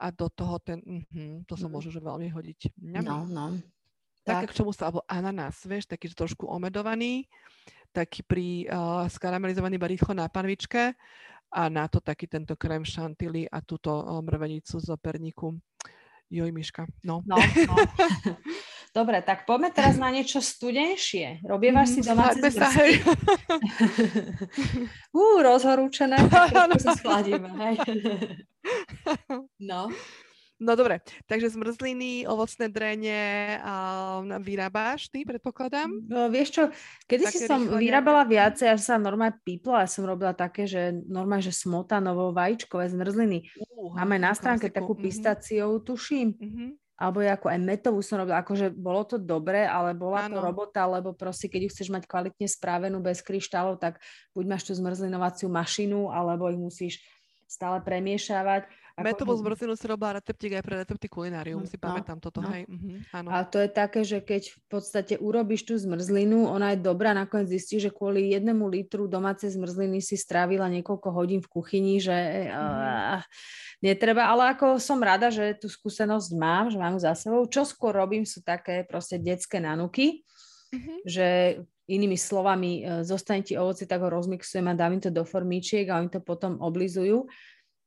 a 0.00 0.06
do 0.12 0.28
toho 0.28 0.60
ten, 0.60 0.84
uh-huh, 0.84 1.46
to 1.48 1.54
sa 1.56 1.64
mm. 1.64 1.72
môže 1.72 1.88
že 1.88 2.02
veľmi 2.02 2.28
hodiť. 2.28 2.60
Ňam. 2.76 3.04
No, 3.06 3.18
no. 3.24 3.46
Tak, 4.20 4.44
tak. 4.44 4.48
k 4.52 4.56
čomu 4.60 4.76
sa, 4.76 4.92
alebo 4.92 5.00
ananás, 5.08 5.64
vieš, 5.64 5.88
taký 5.88 6.12
trošku 6.12 6.44
omedovaný, 6.44 7.24
taký 7.96 8.20
pri 8.20 8.68
uh, 8.68 9.08
skaramelizovaný 9.08 9.80
rýchlo 9.80 10.12
na 10.12 10.28
panvičke 10.28 10.92
a 11.50 11.66
na 11.68 11.90
to 11.90 11.98
taký 11.98 12.30
tento 12.30 12.54
krém 12.54 12.86
šantilly 12.86 13.50
a 13.50 13.58
túto 13.60 13.90
mrvenicu 14.22 14.78
z 14.78 14.94
perníku. 14.96 15.58
Joj, 16.30 16.54
Miška. 16.54 16.86
No. 17.02 17.26
no, 17.26 17.36
no. 17.36 17.76
Dobre, 18.94 19.22
tak 19.22 19.46
poďme 19.46 19.74
teraz 19.74 19.98
na 19.98 20.10
niečo 20.14 20.38
studenšie. 20.38 21.42
Robievaš 21.42 21.98
si 21.98 22.00
domáce 22.06 22.42
sa, 22.54 22.70
hej. 22.74 23.02
Ú, 25.14 25.42
rozhorúčené, 25.42 26.18
sa 26.78 26.94
schladíme, 26.98 27.50
hej. 27.54 27.76
no. 29.62 29.90
No 30.60 30.76
dobre, 30.76 31.00
takže 31.24 31.56
zmrzliny, 31.56 32.28
ovocné 32.28 32.68
drene 32.68 33.20
uh, 33.64 34.20
vyrábáš 34.44 35.08
ty, 35.08 35.24
predpokladám? 35.24 35.88
No, 36.04 36.28
vieš 36.28 36.48
čo, 36.52 36.62
kedy 37.08 37.24
si 37.32 37.48
som 37.48 37.64
vyrábala 37.80 38.28
viacej, 38.28 38.76
až 38.76 38.80
sa 38.84 39.00
normálne 39.00 39.40
pípla, 39.40 39.82
ja 39.82 39.88
som 39.88 40.04
robila 40.04 40.36
také, 40.36 40.68
že 40.68 40.92
normálne, 41.08 41.40
že 41.40 41.56
smotanovo 41.56 42.36
vajíčkové 42.36 42.92
zmrzliny. 42.92 43.48
Uh, 43.56 43.96
Máme 43.96 44.20
na 44.20 44.36
stránke 44.36 44.68
klasiku. 44.68 44.78
takú 44.84 44.92
mhm. 44.94 45.02
pistáciou, 45.02 45.70
tuším. 45.80 46.28
Uh-huh 46.36 46.70
alebo 47.00 47.24
ako 47.24 47.48
aj 47.48 47.58
metovú 47.64 48.04
som 48.04 48.20
robila, 48.20 48.44
akože 48.44 48.76
bolo 48.76 49.08
to 49.08 49.16
dobre, 49.16 49.64
ale 49.64 49.96
bola 49.96 50.28
ano. 50.28 50.36
to 50.36 50.38
robota, 50.44 50.84
lebo 50.84 51.16
proste 51.16 51.48
keď 51.48 51.64
ju 51.64 51.72
chceš 51.72 51.88
mať 51.88 52.04
kvalitne 52.04 52.44
správenú 52.44 53.00
bez 53.00 53.24
kryštálov, 53.24 53.80
tak 53.80 54.04
buď 54.36 54.44
máš 54.44 54.68
tú 54.68 54.76
zmrzlinovaciu 54.76 55.48
mašinu, 55.48 56.12
alebo 56.12 56.52
ich 56.52 56.60
musíš 56.60 57.00
stále 57.48 57.80
premiešavať. 57.80 58.68
Metovú 59.00 59.32
zmrzlinu 59.36 59.74
si 59.74 59.86
robila 59.88 60.20
receptík 60.20 60.60
aj 60.60 60.64
pre 60.64 60.74
recepty 60.84 61.06
kulinárium, 61.08 61.64
si 61.64 61.80
no, 61.80 61.82
pamätám 61.88 62.20
toto, 62.20 62.44
no. 62.44 62.52
hej. 62.52 62.68
Uh-huh, 62.68 63.00
áno. 63.16 63.28
A 63.32 63.42
to 63.48 63.56
je 63.58 63.68
také, 63.72 64.04
že 64.04 64.20
keď 64.20 64.52
v 64.52 64.58
podstate 64.68 65.14
urobíš 65.16 65.66
tú 65.66 65.74
zmrzlinu, 65.80 66.46
ona 66.46 66.76
je 66.76 66.84
dobrá, 66.84 67.16
nakoniec 67.16 67.48
zistí, 67.48 67.80
že 67.80 67.90
kvôli 67.90 68.30
jednému 68.36 68.68
litru 68.68 69.08
domácej 69.08 69.56
zmrzliny 69.56 70.04
si 70.04 70.20
strávila 70.20 70.68
niekoľko 70.68 71.08
hodín 71.10 71.40
v 71.40 71.48
kuchyni, 71.48 71.98
že 71.98 72.48
uh, 72.52 73.24
netreba, 73.80 74.28
ale 74.28 74.52
ako 74.54 74.76
som 74.76 75.00
rada, 75.00 75.32
že 75.32 75.56
tú 75.56 75.66
skúsenosť 75.66 76.30
mám, 76.36 76.68
že 76.68 76.78
mám 76.78 77.00
za 77.00 77.16
sebou. 77.16 77.48
Čo 77.48 77.64
skôr 77.64 77.96
robím, 77.96 78.28
sú 78.28 78.44
také 78.44 78.84
proste 78.84 79.16
detské 79.16 79.58
nanuky, 79.58 80.22
uh-huh. 80.70 80.98
že 81.08 81.28
inými 81.90 82.14
slovami, 82.14 82.86
e, 82.86 83.02
zostane 83.02 83.42
ti 83.42 83.58
ovoci, 83.58 83.82
tak 83.82 84.06
ho 84.06 84.08
rozmixujem 84.08 84.62
a 84.70 84.78
dám 84.78 84.94
im 84.94 85.02
to 85.02 85.10
do 85.10 85.26
formíčiek 85.26 85.90
a 85.90 85.98
oni 85.98 86.06
to 86.06 86.22
potom 86.22 86.62
oblizujú 86.62 87.26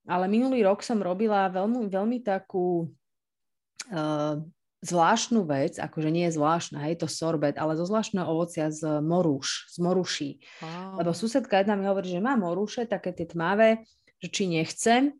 ale 0.08 0.26
minulý 0.28 0.64
rok 0.68 0.84
som 0.84 1.00
robila 1.00 1.48
veľmi, 1.48 1.88
veľmi 1.88 2.20
takú 2.24 2.92
uh, 3.92 4.36
zvláštnu 4.84 5.48
vec, 5.48 5.80
akože 5.80 6.12
nie 6.12 6.28
je 6.28 6.36
zvláštna, 6.36 6.84
hej, 6.84 7.00
to 7.00 7.08
sorbet, 7.08 7.56
ale 7.56 7.80
zo 7.80 7.88
zvláštneho 7.88 8.28
ovocia 8.28 8.68
z 8.68 9.00
morúš, 9.00 9.72
z 9.72 9.78
moruší. 9.80 10.30
Wow. 10.60 11.00
Lebo 11.00 11.12
susedka 11.16 11.64
jedna 11.64 11.80
mi 11.80 11.88
hovorí, 11.88 12.12
že 12.12 12.20
má 12.20 12.36
morúše, 12.36 12.84
také 12.84 13.16
tie 13.16 13.24
tmavé, 13.24 13.88
že 14.20 14.28
či 14.28 14.44
nechcem. 14.52 15.16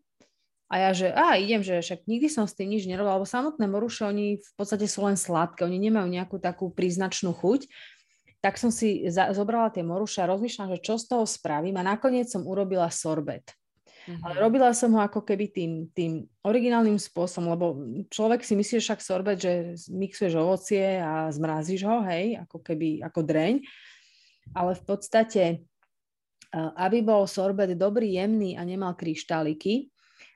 A 0.68 0.80
ja, 0.80 0.90
že 0.92 1.12
a 1.12 1.40
idem, 1.40 1.64
že 1.64 1.80
však 1.80 2.04
nikdy 2.04 2.28
som 2.28 2.44
s 2.44 2.56
tým 2.56 2.72
nič 2.76 2.84
nerobila, 2.84 3.16
lebo 3.16 3.28
samotné 3.28 3.64
moruše, 3.64 4.04
oni 4.04 4.40
v 4.40 4.52
podstate 4.56 4.84
sú 4.84 5.04
len 5.08 5.16
sladké, 5.16 5.64
oni 5.64 5.80
nemajú 5.80 6.08
nejakú 6.12 6.36
takú 6.40 6.68
príznačnú 6.68 7.32
chuť. 7.32 7.68
Tak 8.44 8.60
som 8.60 8.68
si 8.68 9.08
za, 9.08 9.32
zobrala 9.32 9.72
tie 9.72 9.80
moruše 9.80 10.20
a 10.20 10.28
rozmýšľam, 10.28 10.76
že 10.76 10.84
čo 10.84 11.00
z 11.00 11.08
toho 11.08 11.24
spravím 11.24 11.80
a 11.80 11.84
nakoniec 11.84 12.28
som 12.28 12.44
urobila 12.44 12.92
sorbet. 12.92 13.44
Mm-hmm. 14.04 14.20
Ale 14.20 14.34
robila 14.36 14.68
som 14.76 14.92
ho 14.92 15.00
ako 15.00 15.24
keby 15.24 15.48
tým, 15.48 15.72
tým 15.96 16.28
originálnym 16.44 17.00
spôsobom, 17.00 17.48
lebo 17.56 17.66
človek 18.12 18.44
si 18.44 18.52
myslí, 18.52 18.76
však 18.82 19.00
sorbet, 19.00 19.40
že 19.40 19.52
mixuješ 19.88 20.36
ovocie 20.36 21.00
a 21.00 21.32
zmrazíš 21.32 21.88
ho, 21.88 22.04
hej, 22.04 22.36
ako 22.44 22.60
keby, 22.60 23.00
ako 23.00 23.20
dreň. 23.24 23.54
Ale 24.52 24.76
v 24.76 24.82
podstate, 24.84 25.44
aby 26.54 27.00
bol 27.00 27.24
sorbet 27.24 27.72
dobrý, 27.80 28.20
jemný 28.20 28.60
a 28.60 28.62
nemal 28.62 28.92
kryštáliky, 28.92 29.93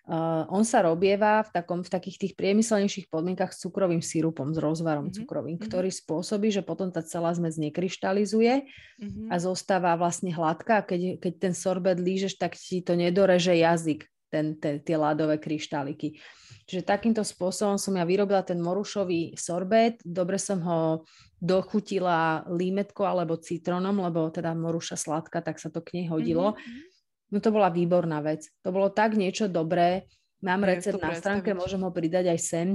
Uh, 0.09 0.49
on 0.49 0.65
sa 0.65 0.81
robieva 0.81 1.45
v, 1.45 1.53
takom, 1.53 1.85
v 1.85 1.93
takých 1.93 2.17
tých 2.17 2.33
priemyselnejších 2.33 3.13
podmienkach 3.13 3.53
s 3.53 3.61
cukrovým 3.61 4.01
sirupom, 4.01 4.57
s 4.57 4.59
rozvarom 4.59 5.13
mm-hmm. 5.13 5.21
cukrovým, 5.21 5.61
mm-hmm. 5.61 5.69
ktorý 5.69 5.93
spôsobí, 5.93 6.49
že 6.49 6.65
potom 6.65 6.89
tá 6.89 7.05
celá 7.05 7.29
zmes 7.37 7.61
nekryštalizuje 7.61 8.65
mm-hmm. 8.65 9.29
a 9.29 9.37
zostáva 9.37 10.01
vlastne 10.01 10.33
hladká. 10.33 10.81
Keď, 10.89 11.21
keď 11.21 11.33
ten 11.37 11.53
sorbet 11.53 12.01
lížeš, 12.01 12.41
tak 12.41 12.57
ti 12.57 12.81
to 12.81 12.97
nedoreže 12.97 13.53
jazyk, 13.53 14.09
ten, 14.33 14.57
ten, 14.57 14.81
tie 14.81 14.97
ľadové 14.97 15.37
kryštáliky. 15.37 16.17
Čiže 16.65 16.89
takýmto 16.89 17.21
spôsobom 17.21 17.77
som 17.77 17.93
ja 17.93 18.09
vyrobila 18.09 18.41
ten 18.41 18.65
morušový 18.65 19.37
sorbet, 19.37 20.01
dobre 20.09 20.41
som 20.41 20.65
ho 20.65 21.05
dochutila 21.37 22.49
límetko 22.49 23.05
alebo 23.05 23.37
citrónom, 23.37 24.01
lebo 24.01 24.33
teda 24.33 24.57
moruša 24.57 24.97
sladká, 24.97 25.45
tak 25.45 25.61
sa 25.61 25.69
to 25.69 25.85
k 25.85 26.01
nej 26.01 26.07
hodilo. 26.09 26.57
Mm-hmm 26.57 26.97
No 27.29 27.39
to 27.45 27.53
bola 27.53 27.69
výborná 27.69 28.25
vec. 28.25 28.49
To 28.65 28.73
bolo 28.73 28.89
tak 28.89 29.17
niečo 29.17 29.49
dobré. 29.49 30.09
Mám 30.41 30.65
recept 30.65 31.03
na 31.03 31.13
stránke, 31.19 31.53
môžem 31.53 31.83
ho 31.83 31.91
pridať 31.91 32.31
aj 32.31 32.41
sem. 32.41 32.69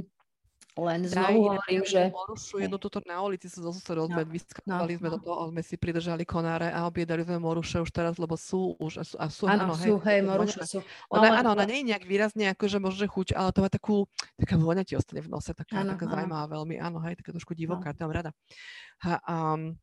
Len 0.73 1.05
znovu 1.05 1.53
hovorím, 1.53 1.85
že... 1.85 2.09
Morušu, 2.09 2.65
jedno 2.65 2.81
tuto 2.81 2.97
na 3.05 3.21
ulici 3.21 3.45
sa 3.45 3.61
zo 3.61 3.69
susedov 3.69 4.09
no, 4.09 4.17
no, 4.17 4.25
sme 4.89 5.09
no. 5.09 5.13
do 5.13 5.19
toho, 5.21 5.53
sme 5.53 5.61
si 5.61 5.77
pridržali 5.77 6.25
konáre 6.25 6.73
a 6.73 6.89
objedali 6.89 7.21
sme 7.21 7.37
moruše 7.37 7.77
už 7.77 7.93
teraz, 7.93 8.17
lebo 8.17 8.33
sú 8.33 8.73
už 8.81 8.97
a 8.97 9.03
sú, 9.05 9.15
a 9.21 9.25
sú 9.29 9.43
áno, 9.45 9.77
sú, 9.77 10.01
hej, 10.01 10.25
moruše 10.25 10.65
sú. 10.65 10.81
No, 11.13 11.21
ona, 11.21 11.45
áno, 11.45 11.53
ona 11.53 11.69
nie 11.69 11.85
je 11.85 11.93
nejak 11.93 12.09
výrazne, 12.09 12.49
akože 12.57 12.81
môže 12.81 13.05
chuť, 13.05 13.37
ale 13.37 13.53
to 13.53 13.61
má 13.61 13.69
takú, 13.69 14.09
taká 14.33 14.57
vôňa 14.57 14.81
ti 14.81 14.97
ostane 14.97 15.21
v 15.21 15.29
nose, 15.29 15.53
taká, 15.53 15.85
áno, 15.85 15.93
taká 15.93 16.09
áno. 16.09 16.13
zaujímavá 16.17 16.45
veľmi, 16.57 16.75
áno, 16.81 16.97
hej, 17.05 17.21
taká 17.21 17.37
trošku 17.37 17.53
divoká, 17.53 17.93
no. 17.93 17.97
tam 18.01 18.09
rada. 18.09 18.33
Ha, 19.05 19.21
um, 19.29 19.77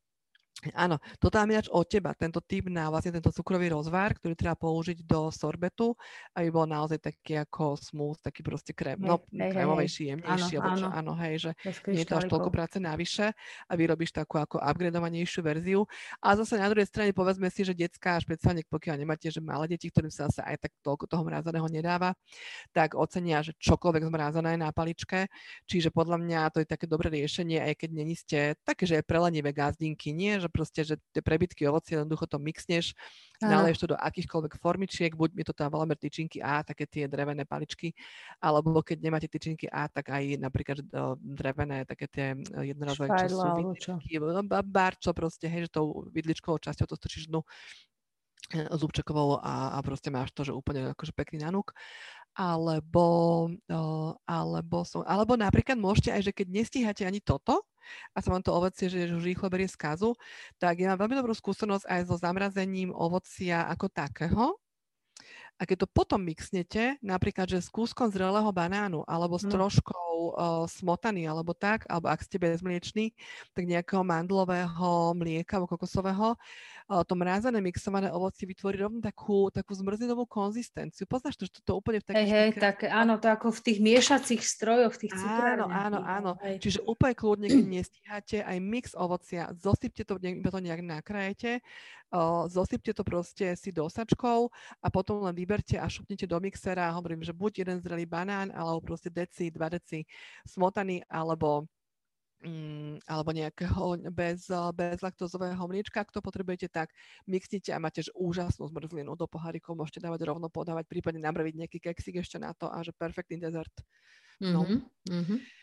Áno, 0.76 1.00
toto 1.16 1.40
mám 1.40 1.48
ináč 1.48 1.72
od 1.72 1.88
teba, 1.88 2.12
tento 2.12 2.44
typ 2.44 2.68
na 2.68 2.92
vlastne 2.92 3.16
tento 3.16 3.32
cukrový 3.32 3.72
rozvar, 3.72 4.12
ktorý 4.12 4.36
treba 4.36 4.52
použiť 4.60 5.08
do 5.08 5.32
sorbetu, 5.32 5.96
aby 6.36 6.48
bol 6.52 6.68
naozaj 6.68 7.00
taký 7.00 7.40
ako 7.40 7.80
smooth, 7.80 8.20
taký 8.20 8.44
proste 8.44 8.76
krém, 8.76 9.00
no, 9.00 9.24
hej, 9.32 9.56
krémovejší, 9.56 10.02
jemnejší, 10.12 10.54
áno, 10.60 10.60
alebo 10.60 10.76
čo, 10.76 10.88
áno. 10.92 10.98
áno, 11.00 11.12
hej, 11.24 11.34
že 11.48 11.50
nie 11.88 12.04
je 12.04 12.08
to 12.12 12.20
až 12.20 12.28
toľko 12.28 12.50
práce 12.52 12.76
navyše 12.76 13.32
a 13.64 13.72
vyrobíš 13.72 14.12
takú 14.12 14.36
ako 14.36 14.60
upgradovanejšiu 14.60 15.40
verziu. 15.40 15.80
A 16.20 16.36
zase 16.36 16.60
na 16.60 16.68
druhej 16.68 16.84
strane 16.84 17.16
povedzme 17.16 17.48
si, 17.48 17.64
že 17.64 17.72
detská, 17.72 18.20
špeciálne 18.20 18.60
pokiaľ 18.68 19.00
nemáte, 19.00 19.32
že 19.32 19.40
malé 19.40 19.72
deti, 19.72 19.88
ktorým 19.88 20.12
sa 20.12 20.28
zase 20.28 20.44
aj 20.44 20.68
tak 20.68 20.72
toľko 20.84 21.08
toho 21.08 21.22
mrázaného 21.24 21.64
nedáva, 21.72 22.12
tak 22.76 22.92
ocenia, 22.98 23.40
že 23.40 23.56
čokoľvek 23.56 24.04
zmrázané 24.12 24.60
na 24.60 24.68
paličke, 24.74 25.32
čiže 25.64 25.88
podľa 25.88 26.20
mňa 26.20 26.40
to 26.52 26.60
je 26.60 26.68
také 26.68 26.84
dobré 26.84 27.08
riešenie, 27.08 27.62
aj 27.64 27.74
keď 27.86 27.90
není 27.94 28.14
ste 28.18 28.58
také, 28.66 28.84
že 28.84 29.00
je 29.00 29.04
prelenivé 29.06 29.54
gazdinky, 29.54 30.12
nie, 30.12 30.36
že 30.36 30.49
proste, 30.50 30.84
že 30.84 30.94
tie 31.14 31.22
prebytky 31.24 31.64
ovocie 31.70 31.96
jednoducho 31.96 32.26
to 32.26 32.36
mixneš, 32.42 32.92
naleješ 33.40 33.86
to 33.86 33.86
do 33.94 33.96
akýchkoľvek 33.96 34.58
formičiek, 34.58 35.14
buď 35.14 35.30
mi 35.32 35.42
to 35.46 35.54
tam 35.54 35.72
voláme 35.72 35.96
tyčinky 35.96 36.42
A, 36.42 36.60
také 36.66 36.84
tie 36.84 37.06
drevené 37.06 37.46
paličky, 37.48 37.94
alebo 38.42 38.82
keď 38.82 38.98
nemáte 39.00 39.30
tyčinky 39.30 39.70
A, 39.70 39.86
tak 39.86 40.10
aj 40.10 40.36
napríklad 40.36 40.82
drevené, 41.22 41.86
také 41.86 42.10
tie 42.10 42.26
jednorazové, 42.60 43.14
čo 43.24 43.38
sú 43.38 43.48
vidličky, 43.56 44.18
barčo 44.66 45.14
proste, 45.14 45.46
hej, 45.46 45.70
že 45.70 45.78
tou 45.78 46.10
vidličkovou 46.10 46.58
časťou 46.58 46.90
to 46.90 46.98
strčíš 46.98 47.30
dnu 47.30 47.40
zúbčekovou 48.50 49.38
a, 49.38 49.78
a 49.78 49.84
proste 49.86 50.10
máš 50.10 50.34
to, 50.34 50.42
že 50.42 50.50
úplne 50.50 50.90
akože 50.90 51.14
pekný 51.14 51.46
nanúk. 51.46 51.70
Alebo, 52.34 53.50
alebo, 54.26 54.76
som, 54.86 55.02
alebo 55.02 55.34
napríklad 55.34 55.74
môžete 55.74 56.10
aj, 56.14 56.22
že 56.30 56.32
keď 56.34 56.46
nestíhate 56.50 57.02
ani 57.06 57.18
toto 57.18 57.66
a 58.14 58.18
sa 58.22 58.28
vám 58.32 58.42
to 58.44 58.54
ovocie, 58.54 58.86
že 58.88 59.10
rýchlo 59.10 59.50
berie 59.50 59.66
skazu, 59.66 60.14
tak 60.60 60.80
ja 60.80 60.92
mám 60.94 61.06
veľmi 61.06 61.16
dobrú 61.20 61.34
skúsenosť 61.34 61.84
aj 61.88 62.00
so 62.08 62.16
zamrazením 62.20 62.94
ovocia 62.94 63.66
ako 63.68 63.86
takého. 63.90 64.60
A 65.60 65.68
keď 65.68 65.84
to 65.84 65.88
potom 65.92 66.24
mixnete, 66.24 66.96
napríklad, 67.04 67.44
že 67.44 67.60
s 67.60 67.68
kúskom 67.68 68.08
zrelého 68.08 68.48
banánu 68.48 69.04
alebo 69.04 69.36
s 69.36 69.44
hm. 69.44 69.52
troškou 69.52 70.16
uh, 70.32 70.64
smotany 70.64 71.28
alebo 71.28 71.52
tak, 71.52 71.84
alebo 71.84 72.08
ak 72.08 72.24
ste 72.24 72.40
bezmliečný, 72.40 73.12
tak 73.52 73.68
nejakého 73.68 74.00
mandlového 74.00 75.12
mlieka 75.12 75.60
alebo 75.60 75.76
kokosového, 75.76 76.40
to 76.90 77.14
mrázané 77.14 77.62
mixované 77.62 78.10
ovocie 78.10 78.50
vytvorí 78.50 78.82
rovno 78.82 78.98
takú, 78.98 79.46
takú 79.54 79.78
zmrzlinovú 79.78 80.26
konzistenciu. 80.26 81.06
Poznáš 81.06 81.38
to, 81.38 81.46
že 81.46 81.62
to 81.62 81.78
úplne 81.78 82.02
v 82.02 82.10
takých... 82.10 82.18
Hej, 82.18 82.30
hej, 82.34 82.50
tak 82.58 82.82
áno, 82.82 83.22
to 83.22 83.30
ako 83.30 83.54
v 83.54 83.60
tých 83.62 83.78
miešacích 83.78 84.42
strojoch, 84.42 84.98
v 84.98 85.06
tých 85.06 85.14
Áno, 85.22 85.70
áno, 85.70 85.98
áno. 86.02 86.30
Hej. 86.42 86.58
Čiže 86.58 86.78
úplne 86.82 87.14
kľudne, 87.14 87.46
keď 87.46 87.66
nestíhate, 87.70 88.38
aj 88.42 88.58
mix 88.58 88.90
ovocia, 88.98 89.54
zosypte 89.54 90.02
to, 90.02 90.18
iba 90.18 90.50
to 90.50 90.58
nejak 90.58 90.82
nakrajete, 90.82 91.62
uh, 91.62 91.99
zosypte 92.50 92.90
to 92.90 93.06
proste 93.06 93.54
si 93.54 93.70
dosačkou 93.70 94.50
a 94.82 94.86
potom 94.90 95.22
len 95.22 95.34
vyberte 95.34 95.78
a 95.78 95.86
šupnite 95.86 96.26
do 96.26 96.38
mixera, 96.42 96.90
hovorím, 96.90 97.22
že 97.22 97.30
buď 97.30 97.52
jeden 97.62 97.78
zrelý 97.78 98.06
banán, 98.06 98.50
alebo 98.50 98.82
proste 98.82 99.10
deci, 99.14 99.50
dva 99.54 99.70
deci 99.70 100.02
smotany, 100.42 101.06
alebo 101.06 101.70
mm, 102.42 103.06
alebo 103.06 103.30
nejakého 103.30 104.10
bez, 104.10 104.48
bez 104.74 104.98
laktózového 104.98 105.60
mliečka, 105.68 106.02
ak 106.02 106.10
to 106.10 106.20
potrebujete, 106.24 106.66
tak 106.72 106.90
mixnite 107.28 107.70
a 107.70 107.78
máte 107.78 108.02
úžasnú 108.16 108.66
zmrzlinu 108.66 109.14
do 109.14 109.26
pohárikov, 109.30 109.76
môžete 109.78 110.02
dávať 110.02 110.26
rovno 110.26 110.50
podávať, 110.50 110.88
prípadne 110.88 111.22
nabraviť 111.22 111.54
nejaký 111.54 111.78
keksik 111.78 112.18
ešte 112.18 112.40
na 112.40 112.56
to 112.56 112.66
a 112.66 112.82
že 112.82 112.90
perfektný 112.96 113.38
dezert. 113.38 113.72
No. 114.40 114.64
Mm-hmm. 114.64 115.59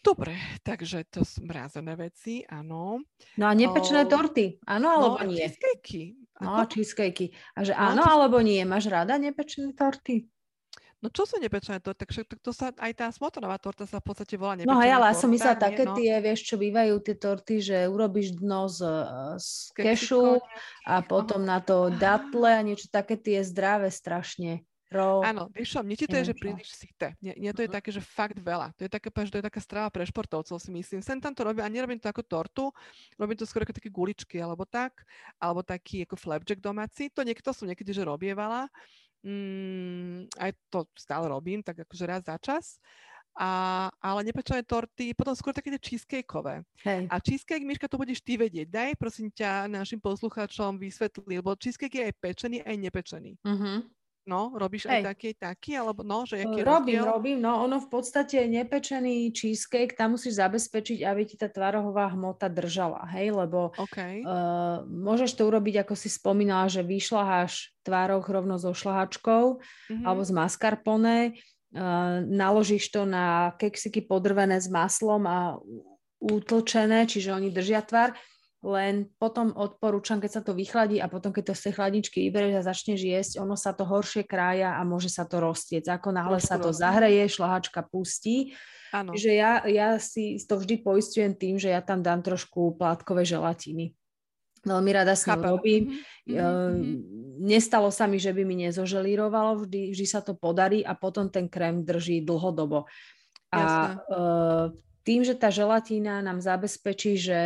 Dobre, 0.00 0.36
takže 0.60 1.08
to 1.08 1.24
sú 1.24 1.44
mrazené 1.44 1.96
veci, 1.96 2.44
áno. 2.48 3.00
No 3.36 3.44
a 3.44 3.52
nepečené 3.52 4.04
o... 4.04 4.10
torty, 4.10 4.60
áno 4.68 4.86
alebo 4.88 5.16
no, 5.24 5.32
nie? 5.32 5.44
cheesecakey. 5.44 6.06
No, 6.40 6.64
cheesecakey. 6.64 7.28
A 7.56 7.58
že 7.64 7.72
no, 7.76 7.80
áno 7.92 8.02
no, 8.02 8.08
alebo 8.08 8.36
nie? 8.40 8.64
Máš 8.64 8.88
rada 8.88 9.16
nepečené 9.20 9.72
torty? 9.76 10.28
No 11.00 11.08
čo 11.08 11.24
sú 11.24 11.40
nepečené 11.40 11.80
torty? 11.80 12.04
Tak, 12.04 12.12
tak 12.28 12.40
to 12.44 12.52
sa, 12.52 12.76
aj 12.76 12.92
tá 12.92 13.08
smotanová 13.08 13.56
torta 13.56 13.88
sa 13.88 14.04
v 14.04 14.12
podstate 14.12 14.36
volá 14.36 14.52
nepečená 14.60 14.76
No 14.76 14.84
hej, 14.84 14.92
ale 14.92 15.06
ja 15.08 15.16
som 15.16 15.32
myslela 15.32 15.56
také 15.56 15.88
no. 15.88 15.96
tie, 15.96 16.12
vieš, 16.20 16.40
čo 16.44 16.60
bývajú 16.60 16.94
tie 17.00 17.16
torty, 17.16 17.54
že 17.64 17.76
urobíš 17.88 18.36
dno 18.36 18.68
z, 18.68 18.84
z 19.40 19.48
kešu 19.80 20.44
a 20.84 21.00
potom 21.00 21.40
na 21.40 21.64
to 21.64 21.88
datle 21.96 22.52
a 22.52 22.60
niečo 22.60 22.92
také 22.92 23.16
tie 23.16 23.40
zdravé 23.40 23.88
strašne. 23.88 24.60
Ro... 24.90 25.22
Áno, 25.22 25.46
vieš 25.54 25.78
čo, 25.78 25.80
mne 25.86 25.94
ti 25.94 26.10
to 26.10 26.18
je, 26.18 26.34
že 26.34 26.34
príliš 26.34 26.74
sité. 26.74 27.14
Nie, 27.22 27.38
nie 27.38 27.50
to 27.54 27.62
je 27.62 27.70
uh-huh. 27.70 27.78
také, 27.78 27.94
že 27.94 28.02
fakt 28.02 28.34
veľa. 28.42 28.74
To 28.74 28.86
je 28.86 28.90
také, 28.90 29.06
že 29.06 29.30
to 29.30 29.38
je 29.38 29.46
taká 29.46 29.60
strava 29.62 29.88
pre 29.88 30.02
športovcov, 30.02 30.58
si 30.58 30.70
myslím. 30.74 30.98
Sem 30.98 31.22
tam 31.22 31.30
to 31.30 31.46
robím 31.46 31.62
a 31.62 31.70
nerobím 31.70 32.02
to 32.02 32.10
ako 32.10 32.26
tortu, 32.26 32.64
robím 33.14 33.38
to 33.38 33.46
skôr 33.46 33.62
ako 33.62 33.78
také 33.78 33.86
guličky 33.86 34.42
alebo 34.42 34.66
tak, 34.66 35.06
alebo 35.38 35.62
taký 35.62 36.02
ako 36.02 36.18
flapjack 36.18 36.58
domáci. 36.58 37.06
To 37.14 37.22
niekto 37.22 37.54
som 37.54 37.70
niekedy, 37.70 37.94
že 37.94 38.02
robievala, 38.02 38.66
Mm, 39.20 40.32
aj 40.40 40.56
to 40.72 40.88
stále 40.96 41.28
robím, 41.28 41.60
tak 41.60 41.84
akože 41.84 42.04
raz 42.08 42.24
za 42.24 42.40
čas. 42.40 42.80
A, 43.36 43.86
ale 44.02 44.26
nepečené 44.26 44.66
torty, 44.66 45.14
potom 45.14 45.36
skôr 45.38 45.54
také 45.54 45.70
cheesecakeové. 45.78 46.66
Hej. 46.82 47.06
A 47.06 47.22
cheesecake, 47.22 47.62
Miška, 47.62 47.86
to 47.86 48.00
budeš 48.00 48.20
ty 48.26 48.34
vedieť. 48.34 48.66
Daj, 48.66 48.90
prosím 48.98 49.30
ťa, 49.30 49.70
našim 49.70 50.02
poslucháčom 50.02 50.80
vysvetli, 50.80 51.38
lebo 51.38 51.54
cheesecake 51.54 51.94
je 51.94 52.04
aj 52.10 52.14
pečený, 52.18 52.58
aj 52.66 52.76
nepečený. 52.80 53.32
Uh-huh. 53.46 53.86
No, 54.30 54.54
robíš 54.54 54.86
Hej. 54.86 55.02
aj 55.02 55.10
taký, 55.10 55.30
taký, 55.34 55.72
alebo 55.74 56.06
no, 56.06 56.22
že 56.22 56.46
aký 56.46 56.62
Robím, 56.62 57.02
rozdiel? 57.02 57.04
robím, 57.10 57.38
no 57.42 57.66
ono 57.66 57.82
v 57.82 57.88
podstate 57.90 58.46
nepečený 58.46 59.34
cheesecake, 59.34 59.98
tam 59.98 60.14
musíš 60.14 60.38
zabezpečiť, 60.38 61.02
aby 61.02 61.22
ti 61.26 61.34
tá 61.34 61.50
tvarohová 61.50 62.14
hmota 62.14 62.46
držala, 62.46 63.10
hej, 63.10 63.34
lebo 63.34 63.74
okay. 63.74 64.22
uh, 64.22 64.86
môžeš 64.86 65.34
to 65.34 65.50
urobiť, 65.50 65.82
ako 65.82 65.98
si 65.98 66.06
spomínala, 66.06 66.70
že 66.70 66.86
vyšľaháš 66.86 67.74
tvároch 67.82 68.30
rovno 68.30 68.54
so 68.54 68.70
šlahačkou 68.70 69.58
mm-hmm. 69.58 70.06
alebo 70.06 70.22
z 70.22 70.30
mascarpone, 70.30 71.18
uh, 71.74 72.22
naložíš 72.22 72.94
to 72.94 73.02
na 73.02 73.50
keksiky 73.58 74.06
podrvené 74.06 74.62
s 74.62 74.70
maslom 74.70 75.26
a 75.26 75.58
utlčené, 76.22 77.10
čiže 77.10 77.34
oni 77.34 77.50
držia 77.50 77.82
tvar 77.82 78.14
len 78.60 79.08
potom 79.16 79.56
odporúčam, 79.56 80.20
keď 80.20 80.30
sa 80.30 80.42
to 80.44 80.52
vychladí 80.52 81.00
a 81.00 81.08
potom, 81.08 81.32
keď 81.32 81.52
to 81.52 81.54
z 81.56 81.62
tej 81.68 81.72
chladničky 81.80 82.28
vyberieš 82.28 82.60
a 82.60 82.68
začneš 82.68 83.00
jesť, 83.00 83.32
ono 83.40 83.56
sa 83.56 83.72
to 83.72 83.88
horšie 83.88 84.28
krája 84.28 84.76
a 84.76 84.84
môže 84.84 85.08
sa 85.08 85.24
to 85.24 85.40
roztiec. 85.40 85.88
Ako 85.88 86.12
náhle 86.12 86.36
sa 86.44 86.60
to 86.60 86.68
zahreje, 86.68 87.24
šlahačka 87.32 87.88
pustí. 87.88 88.52
Ano. 88.92 89.16
Čiže 89.16 89.30
ja, 89.32 89.52
ja 89.64 89.88
si 89.96 90.36
to 90.44 90.60
vždy 90.60 90.84
poistujem 90.84 91.32
tým, 91.32 91.56
že 91.56 91.72
ja 91.72 91.80
tam 91.80 92.04
dám 92.04 92.20
trošku 92.20 92.76
plátkové 92.76 93.24
želatiny. 93.24 93.96
Veľmi 94.60 94.90
rada 94.92 95.16
s 95.16 95.24
ním 95.24 95.40
robím. 95.40 95.82
Mm-hmm. 96.28 97.40
Nestalo 97.40 97.88
sa 97.88 98.04
mi, 98.04 98.20
že 98.20 98.36
by 98.36 98.44
mi 98.44 98.68
nezoželírovalo, 98.68 99.64
vždy, 99.64 99.96
vždy 99.96 100.06
sa 100.06 100.20
to 100.20 100.36
podarí 100.36 100.84
a 100.84 100.92
potom 100.92 101.32
ten 101.32 101.48
krém 101.48 101.80
drží 101.80 102.20
dlhodobo. 102.28 102.84
A 103.56 103.96
uh, 103.96 104.68
tým, 105.02 105.24
že 105.24 105.34
tá 105.36 105.48
želatína 105.48 106.20
nám 106.20 106.44
zabezpečí, 106.44 107.16
že 107.16 107.38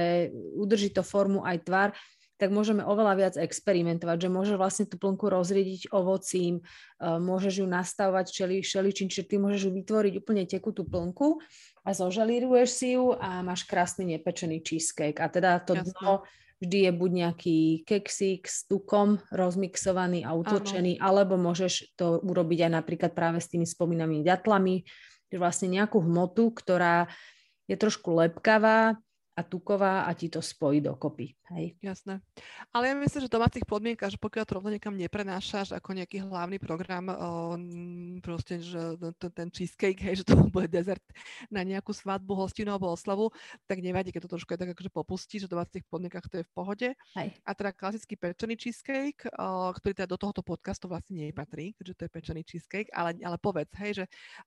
udrží 0.59 0.91
to 0.91 1.07
formu 1.07 1.47
aj 1.47 1.59
tvar, 1.65 1.89
tak 2.35 2.51
môžeme 2.51 2.83
oveľa 2.83 3.15
viac 3.15 3.35
experimentovať, 3.39 4.27
že 4.27 4.29
môžeš 4.29 4.57
vlastne 4.59 4.85
tú 4.91 4.99
plnku 4.99 5.31
rozriediť 5.31 5.95
ovocím, 5.95 6.59
e, 6.59 6.63
môžeš 7.07 7.63
ju 7.63 7.67
nastavovať 7.71 8.27
šeli, 8.35 8.59
šeličím, 8.59 9.07
čiže 9.07 9.31
ty 9.31 9.35
môžeš 9.39 9.71
ju 9.71 9.73
vytvoriť 9.73 10.15
úplne 10.19 10.43
tekutú 10.43 10.83
plnku 10.83 11.39
a 11.87 11.95
zožalíruješ 11.95 12.71
si 12.75 12.89
ju 12.99 13.15
a 13.15 13.41
máš 13.47 13.63
krásny 13.71 14.19
nepečený 14.19 14.67
cheesecake. 14.67 15.23
A 15.23 15.31
teda 15.31 15.63
to 15.63 15.79
Jasne. 15.79 15.95
dno 15.95 16.13
vždy 16.59 16.79
je 16.91 16.93
buď 16.97 17.11
nejaký 17.13 17.59
keksík 17.87 18.51
s 18.51 18.67
tukom 18.67 19.23
rozmixovaný 19.31 20.27
a 20.27 20.35
utočený, 20.35 20.99
ano. 20.99 21.03
alebo 21.05 21.35
môžeš 21.39 21.95
to 21.95 22.19
urobiť 22.19 22.67
aj 22.67 22.73
napríklad 22.83 23.13
práve 23.15 23.39
s 23.39 23.47
tými 23.47 23.69
spomínanými 23.69 24.27
ďatlami, 24.27 24.83
že 25.31 25.37
vlastne 25.39 25.71
nejakú 25.71 26.03
hmotu, 26.03 26.51
ktorá 26.51 27.07
je 27.69 27.77
trošku 27.77 28.15
lepkavá 28.15 28.95
a 29.35 29.43
tuková 29.43 30.07
a 30.07 30.15
ti 30.15 30.31
to 30.31 30.39
spojí 30.39 30.79
dokopy. 30.79 31.35
Hej. 31.51 31.75
Jasné. 31.83 32.23
Ale 32.71 32.89
ja 32.89 32.95
myslím, 32.95 33.21
že 33.27 33.29
v 33.29 33.37
domácich 33.37 33.67
podmienkach, 33.67 34.15
že 34.15 34.23
pokiaľ 34.23 34.45
to 34.47 34.57
rovno 34.57 34.71
niekam 34.71 34.95
neprenášaš 34.95 35.75
ako 35.75 35.93
nejaký 35.93 36.23
hlavný 36.23 36.63
program, 36.63 37.11
o, 37.11 37.15
proste, 38.23 38.63
že 38.63 38.95
ten 39.35 39.51
cheesecake, 39.51 39.99
hej, 40.07 40.23
že 40.23 40.25
to 40.25 40.39
bude 40.55 40.71
dezert 40.71 41.03
na 41.51 41.67
nejakú 41.67 41.91
svadbu, 41.91 42.33
hostinu 42.33 42.73
alebo 42.73 42.95
oslavu, 42.95 43.35
tak 43.67 43.83
nevadí, 43.83 44.15
keď 44.15 44.31
to 44.31 44.39
trošku 44.39 44.55
je 44.55 44.61
tak 44.63 44.71
akože 44.73 44.91
popustí, 44.95 45.43
že 45.43 45.51
v 45.51 45.59
domácich 45.59 45.85
podmienkach 45.91 46.31
to 46.31 46.41
je 46.41 46.47
v 46.47 46.53
pohode. 46.55 46.89
Hej. 47.19 47.29
A 47.43 47.51
teda 47.53 47.75
klasický 47.75 48.15
pečený 48.15 48.55
cheesecake, 48.55 49.27
o, 49.35 49.75
ktorý 49.75 49.93
teda 49.99 50.09
do 50.15 50.19
tohoto 50.19 50.47
podcastu 50.47 50.87
vlastne 50.87 51.27
nepatrí, 51.27 51.75
keďže 51.75 51.95
to 51.99 52.03
je 52.07 52.11
pečený 52.15 52.43
cheesecake, 52.47 52.89
ale, 52.95 53.19
ale 53.19 53.37
povedz, 53.43 53.75
hej, 53.83 53.93
že 53.99 54.05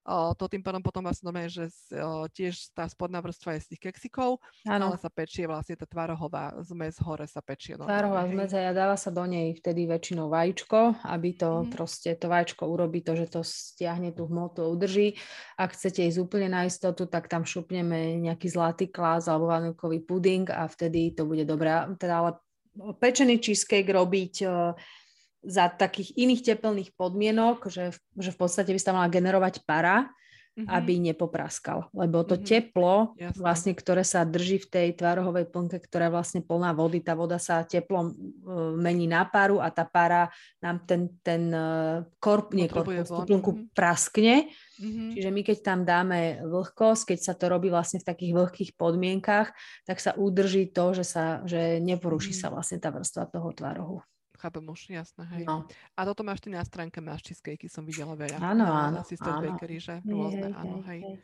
o, 0.08 0.32
to 0.32 0.47
tým 0.47 0.63
pádom 0.63 0.80
potom 0.80 1.04
vlastne 1.04 1.30
že 1.52 1.67
o, 2.00 2.26
tiež 2.32 2.71
tá 2.71 2.88
spodná 2.88 3.19
vrstva 3.19 3.60
je 3.60 3.67
z 3.67 3.67
tých 3.76 3.91
keksikov, 3.91 4.39
ale 4.84 4.98
sa 5.02 5.10
pečie 5.10 5.50
vlastne 5.50 5.74
tá 5.80 5.90
tvarohová 5.90 6.58
zmes 6.62 7.00
hore 7.02 7.26
sa 7.26 7.42
pečie. 7.42 7.74
Tvarohová 7.74 8.30
zmes 8.30 8.54
a 8.54 8.76
dáva 8.76 8.94
sa 9.00 9.10
do 9.10 9.26
nej 9.26 9.58
vtedy 9.58 9.90
väčšinou 9.90 10.30
vajíčko, 10.30 11.02
aby 11.08 11.30
to 11.34 11.50
mm. 11.63 11.74
proste 11.74 12.13
to 12.20 12.30
vajíčko 12.30 12.63
urobí 12.70 13.02
to, 13.02 13.18
že 13.18 13.32
to 13.32 13.42
stiahne 13.42 14.13
tú 14.13 14.30
hmotu 14.30 14.62
a 14.62 14.72
udrží. 14.72 15.18
Ak 15.58 15.74
chcete 15.74 16.06
ísť 16.06 16.20
úplne 16.22 16.54
na 16.54 16.70
istotu, 16.70 17.10
tak 17.10 17.32
tam 17.32 17.48
šupneme 17.48 18.22
nejaký 18.22 18.48
zlatý 18.52 18.86
klás 18.92 19.26
alebo 19.26 19.50
vanilkový 19.50 20.04
puding 20.06 20.50
a 20.54 20.70
vtedy 20.70 21.16
to 21.18 21.26
bude 21.26 21.48
dobré. 21.48 21.74
Teda 21.98 22.22
ale 22.22 22.32
pečený 23.02 23.42
cheesecake 23.42 23.90
robiť 23.90 24.34
uh, 24.46 24.78
za 25.48 25.70
takých 25.72 26.18
iných 26.18 26.42
teplných 26.44 26.92
podmienok, 26.98 27.72
že, 27.72 27.96
že 28.18 28.32
v 28.34 28.38
podstate 28.38 28.74
by 28.74 28.82
sa 28.82 28.92
mala 28.92 29.08
generovať 29.08 29.63
para, 29.63 30.12
mm-hmm. 30.58 30.74
aby 30.74 30.93
nepopraskal. 30.98 31.93
Lebo 31.93 32.26
to 32.26 32.34
mm-hmm. 32.34 32.50
teplo, 32.50 33.13
Jasne. 33.13 33.38
vlastne, 33.38 33.72
ktoré 33.78 34.02
sa 34.02 34.26
drží 34.26 34.65
v 34.65 34.67
tej 34.74 34.88
tvarohovej 34.98 35.54
plnke, 35.54 35.78
ktorá 35.86 36.10
je 36.10 36.15
vlastne 36.17 36.41
plná 36.41 36.74
vody, 36.74 37.06
tá 37.06 37.13
voda 37.13 37.38
sa 37.38 37.62
teplom 37.62 38.10
uh, 38.10 38.74
mení 38.74 39.06
na 39.06 39.22
páru 39.30 39.62
a 39.62 39.70
tá 39.70 39.86
pára 39.86 40.34
nám 40.58 40.82
ten, 40.89 41.13
ten 41.22 41.54
uh, 41.54 42.02
korp, 42.17 42.58
nie 42.58 42.65
korp, 42.65 42.89
tú 42.89 43.22
plnku 43.30 43.52
mm-hmm. 43.54 43.70
praskne. 43.78 44.50
Mm-hmm. 44.82 45.10
Čiže 45.13 45.30
my 45.30 45.41
keď 45.46 45.58
tam 45.62 45.80
dáme 45.86 46.41
vlhkosť, 46.41 47.13
keď 47.13 47.20
sa 47.22 47.34
to 47.38 47.46
robí 47.54 47.70
vlastne 47.70 48.02
v 48.02 48.10
takých 48.10 48.34
vlhkých 48.34 48.72
podmienkach, 48.74 49.54
tak 49.86 49.98
sa 50.02 50.17
udrží 50.17 50.74
to, 50.74 50.98
že, 50.98 51.06
sa, 51.06 51.46
že 51.46 51.78
neporuší 51.78 52.34
mm-hmm. 52.34 52.50
sa 52.50 52.54
vlastne 52.54 52.78
tá 52.82 52.89
vrstva 52.89 53.30
toho 53.30 53.54
tvarohu. 53.54 54.02
Chápem 54.38 54.62
už, 54.69 54.89
jasné, 54.89 55.26
hej. 55.34 55.43
No. 55.50 55.65
A 55.97 56.06
toto 56.06 56.21
máš 56.21 56.45
ty 56.45 56.54
na 56.54 56.62
stránke, 56.62 57.02
máš 57.02 57.26
cheesecake, 57.26 57.65
som 57.65 57.82
videla 57.82 58.13
veľa. 58.13 58.38
Áno, 58.38 58.65
áno. 58.69 59.02
Sister 59.02 59.34
Bakery, 59.34 59.82
že 59.82 59.97
rôzne, 60.06 60.54
áno, 60.54 60.86
hej. 60.86 61.02
hej. 61.02 61.15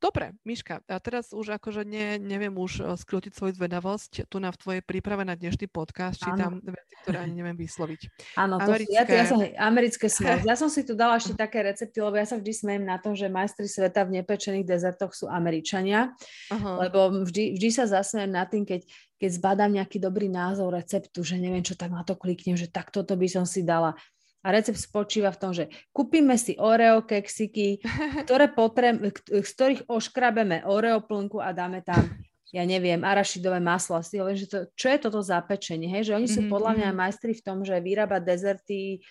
Dobre, 0.00 0.32
Miška, 0.48 0.80
a 0.88 0.96
teraz 0.96 1.28
už 1.36 1.60
akože 1.60 1.84
ne, 1.84 2.16
neviem 2.16 2.56
už 2.56 2.80
uh, 2.80 2.96
skrútiť 2.96 3.36
svoju 3.36 3.52
zvedavosť 3.60 4.32
tu 4.32 4.40
na 4.40 4.48
v 4.48 4.56
tvojej 4.56 4.80
príprave 4.80 5.28
na 5.28 5.36
dnešný 5.36 5.68
podcast, 5.68 6.16
či 6.16 6.32
tam 6.40 6.56
veci, 6.64 6.94
ktoré 7.04 7.20
ani 7.20 7.36
neviem 7.36 7.52
vysloviť. 7.60 8.32
Áno, 8.40 8.56
to 8.56 8.72
americké... 8.72 8.96
ja, 8.96 9.04
ja 9.04 9.24
som, 9.28 9.38
americké 9.44 10.06
smel. 10.08 10.40
Ja 10.48 10.56
som 10.56 10.72
si 10.72 10.88
tu 10.88 10.96
dala 10.96 11.20
ešte 11.20 11.36
také 11.44 11.60
recepty, 11.60 12.00
lebo 12.00 12.16
ja 12.16 12.24
sa 12.24 12.40
vždy 12.40 12.48
smejem 12.48 12.84
na 12.88 12.96
tom, 12.96 13.12
že 13.12 13.28
majstri 13.28 13.68
sveta 13.68 14.08
v 14.08 14.24
nepečených 14.24 14.64
dezertoch 14.64 15.12
sú 15.12 15.28
Američania, 15.28 16.16
uh-huh. 16.48 16.80
lebo 16.80 17.20
vždy, 17.28 17.60
vždy 17.60 17.68
sa 17.68 17.84
zasmejem 17.84 18.32
na 18.32 18.48
tým, 18.48 18.64
keď, 18.64 18.88
keď 19.20 19.30
zbadám 19.36 19.70
nejaký 19.76 20.00
dobrý 20.00 20.32
názov 20.32 20.72
receptu, 20.72 21.20
že 21.20 21.36
neviem, 21.36 21.60
čo 21.60 21.76
tak 21.76 21.92
na 21.92 22.08
to 22.08 22.16
kliknem, 22.16 22.56
že 22.56 22.72
takto 22.72 23.04
by 23.04 23.28
som 23.28 23.44
si 23.44 23.68
dala 23.68 23.92
a 24.40 24.48
recept 24.50 24.80
spočíva 24.80 25.28
v 25.32 25.40
tom, 25.40 25.52
že 25.52 25.68
kúpime 25.92 26.36
si 26.40 26.56
Oreo 26.56 27.04
keksiky, 27.04 27.84
ktoré 28.24 28.48
potrem, 28.52 29.12
z 29.28 29.50
ktorých 29.56 29.86
oškrabeme 29.88 30.64
Oreo 30.64 31.04
plnku 31.04 31.40
a 31.40 31.52
dáme 31.52 31.84
tam 31.84 32.04
ja 32.50 32.66
neviem, 32.66 32.98
arašidové 33.06 33.62
maslo. 33.62 34.02
Asi 34.02 34.18
hovorím, 34.18 34.42
že 34.42 34.50
to, 34.50 34.58
čo 34.74 34.90
je 34.90 34.98
toto 34.98 35.22
za 35.22 35.38
pečenie, 35.38 35.86
hej? 35.86 36.10
Že 36.10 36.16
oni 36.18 36.28
sú 36.28 36.40
mm-hmm. 36.42 36.54
podľa 36.54 36.72
mňa 36.82 36.88
mhm. 36.90 36.98
majstri 36.98 37.32
v 37.38 37.44
tom, 37.46 37.62
že 37.62 37.78
vyrába 37.78 38.18
dezerty 38.18 39.06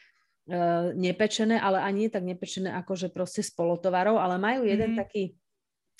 uh, 0.51 0.91
nepečené, 0.91 1.55
ale 1.55 1.79
ani 1.79 2.07
nie 2.07 2.11
tak 2.11 2.27
nepečené 2.27 2.75
ako 2.75 2.99
že 2.99 3.07
proste 3.07 3.39
z 3.39 3.55
polotovarov, 3.55 4.19
ale 4.19 4.35
majú 4.35 4.67
jeden 4.67 4.91
mm-hmm. 4.91 5.01
taký 5.07 5.39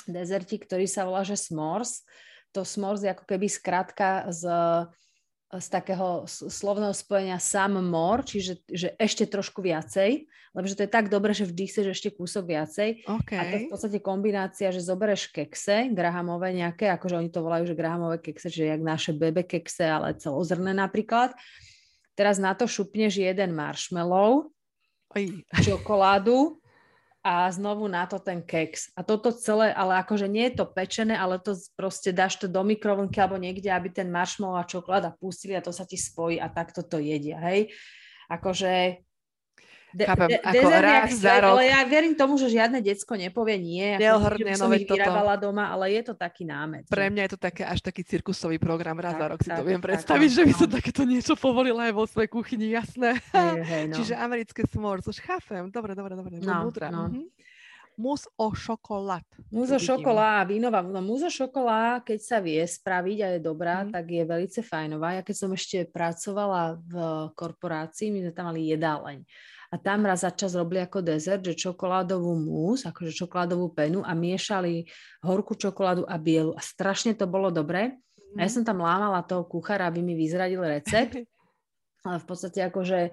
dezertík, 0.03 0.67
ktorý 0.67 0.83
sa 0.83 1.07
volá, 1.07 1.23
že 1.23 1.39
s'mores. 1.39 2.03
To 2.51 2.67
s'mores 2.67 3.07
je 3.07 3.13
ako 3.13 3.23
keby 3.23 3.47
skratka 3.47 4.27
z 4.33 4.43
z 5.49 5.67
takého 5.73 6.29
slovného 6.29 6.93
spojenia 6.93 7.41
sam 7.41 7.81
more, 7.81 8.21
čiže 8.21 8.61
že 8.69 8.93
ešte 9.01 9.25
trošku 9.25 9.65
viacej, 9.65 10.29
lebo 10.53 10.65
že 10.69 10.77
to 10.77 10.85
je 10.85 10.91
tak 10.93 11.09
dobré, 11.09 11.33
že 11.33 11.49
vždy 11.49 11.63
chceš 11.65 11.85
ešte 11.97 12.09
kúsok 12.13 12.53
viacej. 12.53 12.89
Okay. 13.05 13.37
A 13.37 13.41
to 13.49 13.53
je 13.57 13.61
v 13.65 13.71
podstate 13.73 13.99
kombinácia, 14.01 14.69
že 14.69 14.85
zoberieš 14.85 15.33
kekse, 15.33 15.89
grahamové 15.89 16.53
nejaké, 16.53 16.93
akože 16.93 17.17
oni 17.17 17.29
to 17.33 17.41
volajú, 17.41 17.65
že 17.65 17.77
grahamové 17.77 18.21
kekse, 18.21 18.53
že 18.53 18.69
jak 18.69 18.81
naše 18.81 19.09
bebe 19.09 19.41
kekse, 19.41 19.89
ale 19.89 20.13
celozrné 20.21 20.69
napríklad. 20.73 21.33
Teraz 22.13 22.37
na 22.37 22.53
to 22.53 22.69
šupneš 22.69 23.17
jeden 23.17 23.57
marshmallow, 23.57 24.53
Oj. 25.17 25.41
čokoládu, 25.65 26.61
a 27.19 27.51
znovu 27.51 27.91
na 27.91 28.07
to 28.07 28.15
ten 28.15 28.39
keks. 28.39 28.95
A 28.95 29.03
toto 29.03 29.35
celé, 29.35 29.75
ale 29.75 29.99
akože 29.99 30.27
nie 30.31 30.47
je 30.47 30.63
to 30.63 30.65
pečené, 30.71 31.19
ale 31.19 31.35
to 31.35 31.51
proste 31.75 32.15
dáš 32.15 32.39
to 32.39 32.47
do 32.47 32.63
mikrovlnky 32.63 33.19
alebo 33.19 33.35
niekde, 33.35 33.67
aby 33.67 33.91
ten 33.91 34.07
marshmallow 34.07 34.55
a 34.55 34.69
čokoláda 34.69 35.11
pustili 35.19 35.55
a 35.55 35.65
to 35.65 35.75
sa 35.75 35.83
ti 35.83 35.99
spojí 35.99 36.39
a 36.39 36.47
takto 36.47 36.79
to 36.79 36.95
jedia, 37.01 37.39
hej. 37.43 37.75
Akože 38.31 39.03
De- 39.89 40.05
Chápem, 40.05 40.29
de- 40.29 40.41
ako 40.45 40.67
raz 40.69 41.09
za 41.17 41.35
rok. 41.41 41.57
Ale 41.57 41.65
ja 41.65 41.81
verím 41.81 42.13
tomu, 42.13 42.37
že 42.37 42.45
žiadne 42.53 42.77
decko 42.77 43.17
nepovie 43.17 43.57
nie. 43.57 43.97
Neohrne, 43.97 44.53
som 44.53 44.69
ich 44.77 44.85
vyrábala 44.85 45.33
toto. 45.33 45.49
doma, 45.49 45.73
ale 45.73 45.97
je 45.97 46.01
to 46.05 46.13
taký 46.13 46.45
námet. 46.45 46.85
Pre 46.85 47.09
mňa 47.09 47.21
je 47.25 47.31
to 47.33 47.39
také, 47.41 47.65
až 47.65 47.81
taký 47.81 48.05
cirkusový 48.05 48.61
program. 48.61 49.01
Raz 49.01 49.17
tak, 49.17 49.21
za 49.21 49.27
rok 49.33 49.39
si 49.41 49.49
tak, 49.49 49.57
to 49.57 49.63
viem 49.65 49.81
tak, 49.81 49.87
predstaviť, 49.89 50.29
tak, 50.29 50.37
že 50.37 50.41
by 50.45 50.53
som 50.53 50.69
no. 50.69 50.75
takéto 50.77 51.01
niečo 51.09 51.33
povolila 51.33 51.89
aj 51.89 51.93
vo 51.97 52.05
svojej 52.05 52.29
kuchyni, 52.29 52.69
jasné. 52.69 53.17
Hej, 53.33 53.59
hej, 53.65 53.83
no. 53.89 53.95
Čiže 53.97 54.13
americké 54.13 54.61
s'mores, 54.69 55.09
už 55.09 55.17
chápem. 55.25 55.73
Dobre, 55.73 55.97
dobre, 55.97 56.13
dobre. 56.13 56.37
No, 56.37 56.69
no. 56.69 57.03
Mhm. 57.09 57.25
Mus 57.99 58.23
o 58.39 58.55
šokolát. 58.55 59.27
Mus 59.51 59.75
o 59.75 59.79
šokolá, 59.81 60.47
vínová. 60.47 60.79
No 60.79 61.03
mus 61.03 61.19
o 61.19 61.27
šokolá, 61.27 61.99
keď 61.99 62.19
sa 62.23 62.39
vie 62.39 62.63
spraviť 62.63 63.17
a 63.19 63.27
je 63.35 63.39
dobrá, 63.43 63.83
mm. 63.83 63.91
tak 63.91 64.07
je 64.07 64.23
veľmi 64.23 64.47
fajnová. 64.63 65.19
Ja 65.19 65.21
keď 65.25 65.35
som 65.35 65.51
ešte 65.51 65.83
pracovala 65.83 66.79
v 66.79 66.95
korporácii, 67.35 68.07
my 68.15 68.19
sme 68.23 68.31
tam 68.31 68.55
mali 68.55 68.71
jedáleň 68.71 69.27
a 69.69 69.77
tam 69.77 70.01
raz 70.01 70.25
za 70.25 70.33
čas 70.33 70.57
robili 70.57 70.81
ako 70.81 71.05
dezert, 71.05 71.45
že 71.45 71.53
čokoládovú 71.53 72.33
mús, 72.33 72.89
akože 72.89 73.13
čokoládovú 73.13 73.69
penu 73.77 74.01
a 74.01 74.17
miešali 74.17 74.89
horkú 75.21 75.53
čokoládu 75.53 76.09
a 76.09 76.17
bielu. 76.17 76.57
A 76.57 76.61
strašne 76.61 77.13
to 77.13 77.29
bolo 77.29 77.53
dobré. 77.53 78.01
A 78.33 78.45
ja 78.45 78.49
mhm. 78.49 78.53
som 78.53 78.63
tam 78.65 78.81
lámala 78.81 79.21
toho 79.21 79.45
kuchára, 79.45 79.85
aby 79.85 80.01
mi 80.01 80.17
vyzradil 80.17 80.65
recept, 80.65 81.21
ale 82.07 82.17
v 82.17 82.25
podstate 82.25 82.65
akože 82.65 82.99
e, 83.09 83.11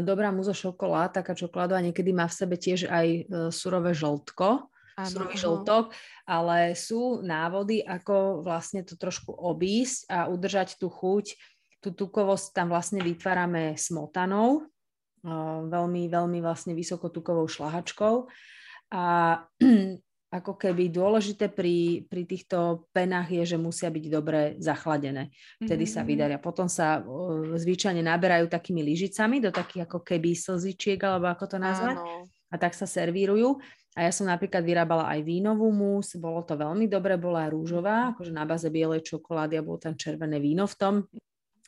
dobrá 0.00 0.32
múzo 0.32 0.56
šokolád, 0.56 1.20
taká 1.20 1.36
čokoládová 1.36 1.84
niekedy 1.84 2.16
má 2.16 2.24
v 2.24 2.36
sebe 2.36 2.56
tiež 2.56 2.88
aj 2.88 3.06
e, 3.08 3.20
surové 3.52 3.92
žltko, 3.92 4.72
ano, 4.96 5.08
surový 5.08 5.36
žltok, 5.36 5.92
ale 6.24 6.76
sú 6.76 7.20
návody, 7.20 7.84
ako 7.84 8.40
vlastne 8.40 8.84
to 8.88 8.96
trošku 8.96 9.32
obísť 9.36 10.08
a 10.08 10.18
udržať 10.32 10.80
tú 10.80 10.88
chuť, 10.88 11.36
tú 11.80 11.92
tukovosť 11.92 12.56
tam 12.56 12.72
vlastne 12.72 13.00
vytvárame 13.00 13.76
smotanou, 13.80 14.68
veľmi, 15.68 16.08
veľmi 16.08 16.38
vlastne 16.40 16.72
vysokotukovou 16.72 17.46
šlahačkou. 17.48 18.28
A 18.90 19.04
ako 20.30 20.54
keby 20.54 20.94
dôležité 20.94 21.50
pri, 21.50 22.06
pri 22.06 22.22
týchto 22.22 22.86
penách 22.94 23.34
je, 23.34 23.42
že 23.54 23.58
musia 23.58 23.90
byť 23.90 24.04
dobre 24.06 24.54
zachladené. 24.62 25.34
Vtedy 25.58 25.84
mm-hmm. 25.90 26.02
sa 26.02 26.06
vydaria. 26.06 26.38
Potom 26.38 26.70
sa 26.70 27.02
uh, 27.02 27.50
zvyčajne 27.58 27.98
naberajú 27.98 28.46
takými 28.46 28.86
lyžicami 28.86 29.42
do 29.42 29.50
takých 29.50 29.90
ako 29.90 30.06
keby 30.06 30.38
slzičiek, 30.38 31.02
alebo 31.02 31.26
ako 31.34 31.44
to 31.50 31.58
nazvať. 31.58 31.98
Áno. 31.98 32.30
A 32.50 32.54
tak 32.58 32.78
sa 32.78 32.86
servírujú. 32.86 33.58
A 33.98 34.06
ja 34.06 34.14
som 34.14 34.30
napríklad 34.30 34.62
vyrábala 34.62 35.10
aj 35.10 35.26
vínovú 35.26 35.66
mus, 35.74 36.14
bolo 36.14 36.46
to 36.46 36.54
veľmi 36.54 36.86
dobre, 36.86 37.18
bola 37.18 37.50
rúžová, 37.50 38.14
akože 38.14 38.30
na 38.30 38.46
baze 38.46 38.70
bielej 38.70 39.02
čokolády 39.02 39.58
a 39.58 39.66
bolo 39.66 39.82
tam 39.82 39.98
červené 39.98 40.38
víno 40.38 40.70
v 40.70 40.78
tom. 40.78 40.94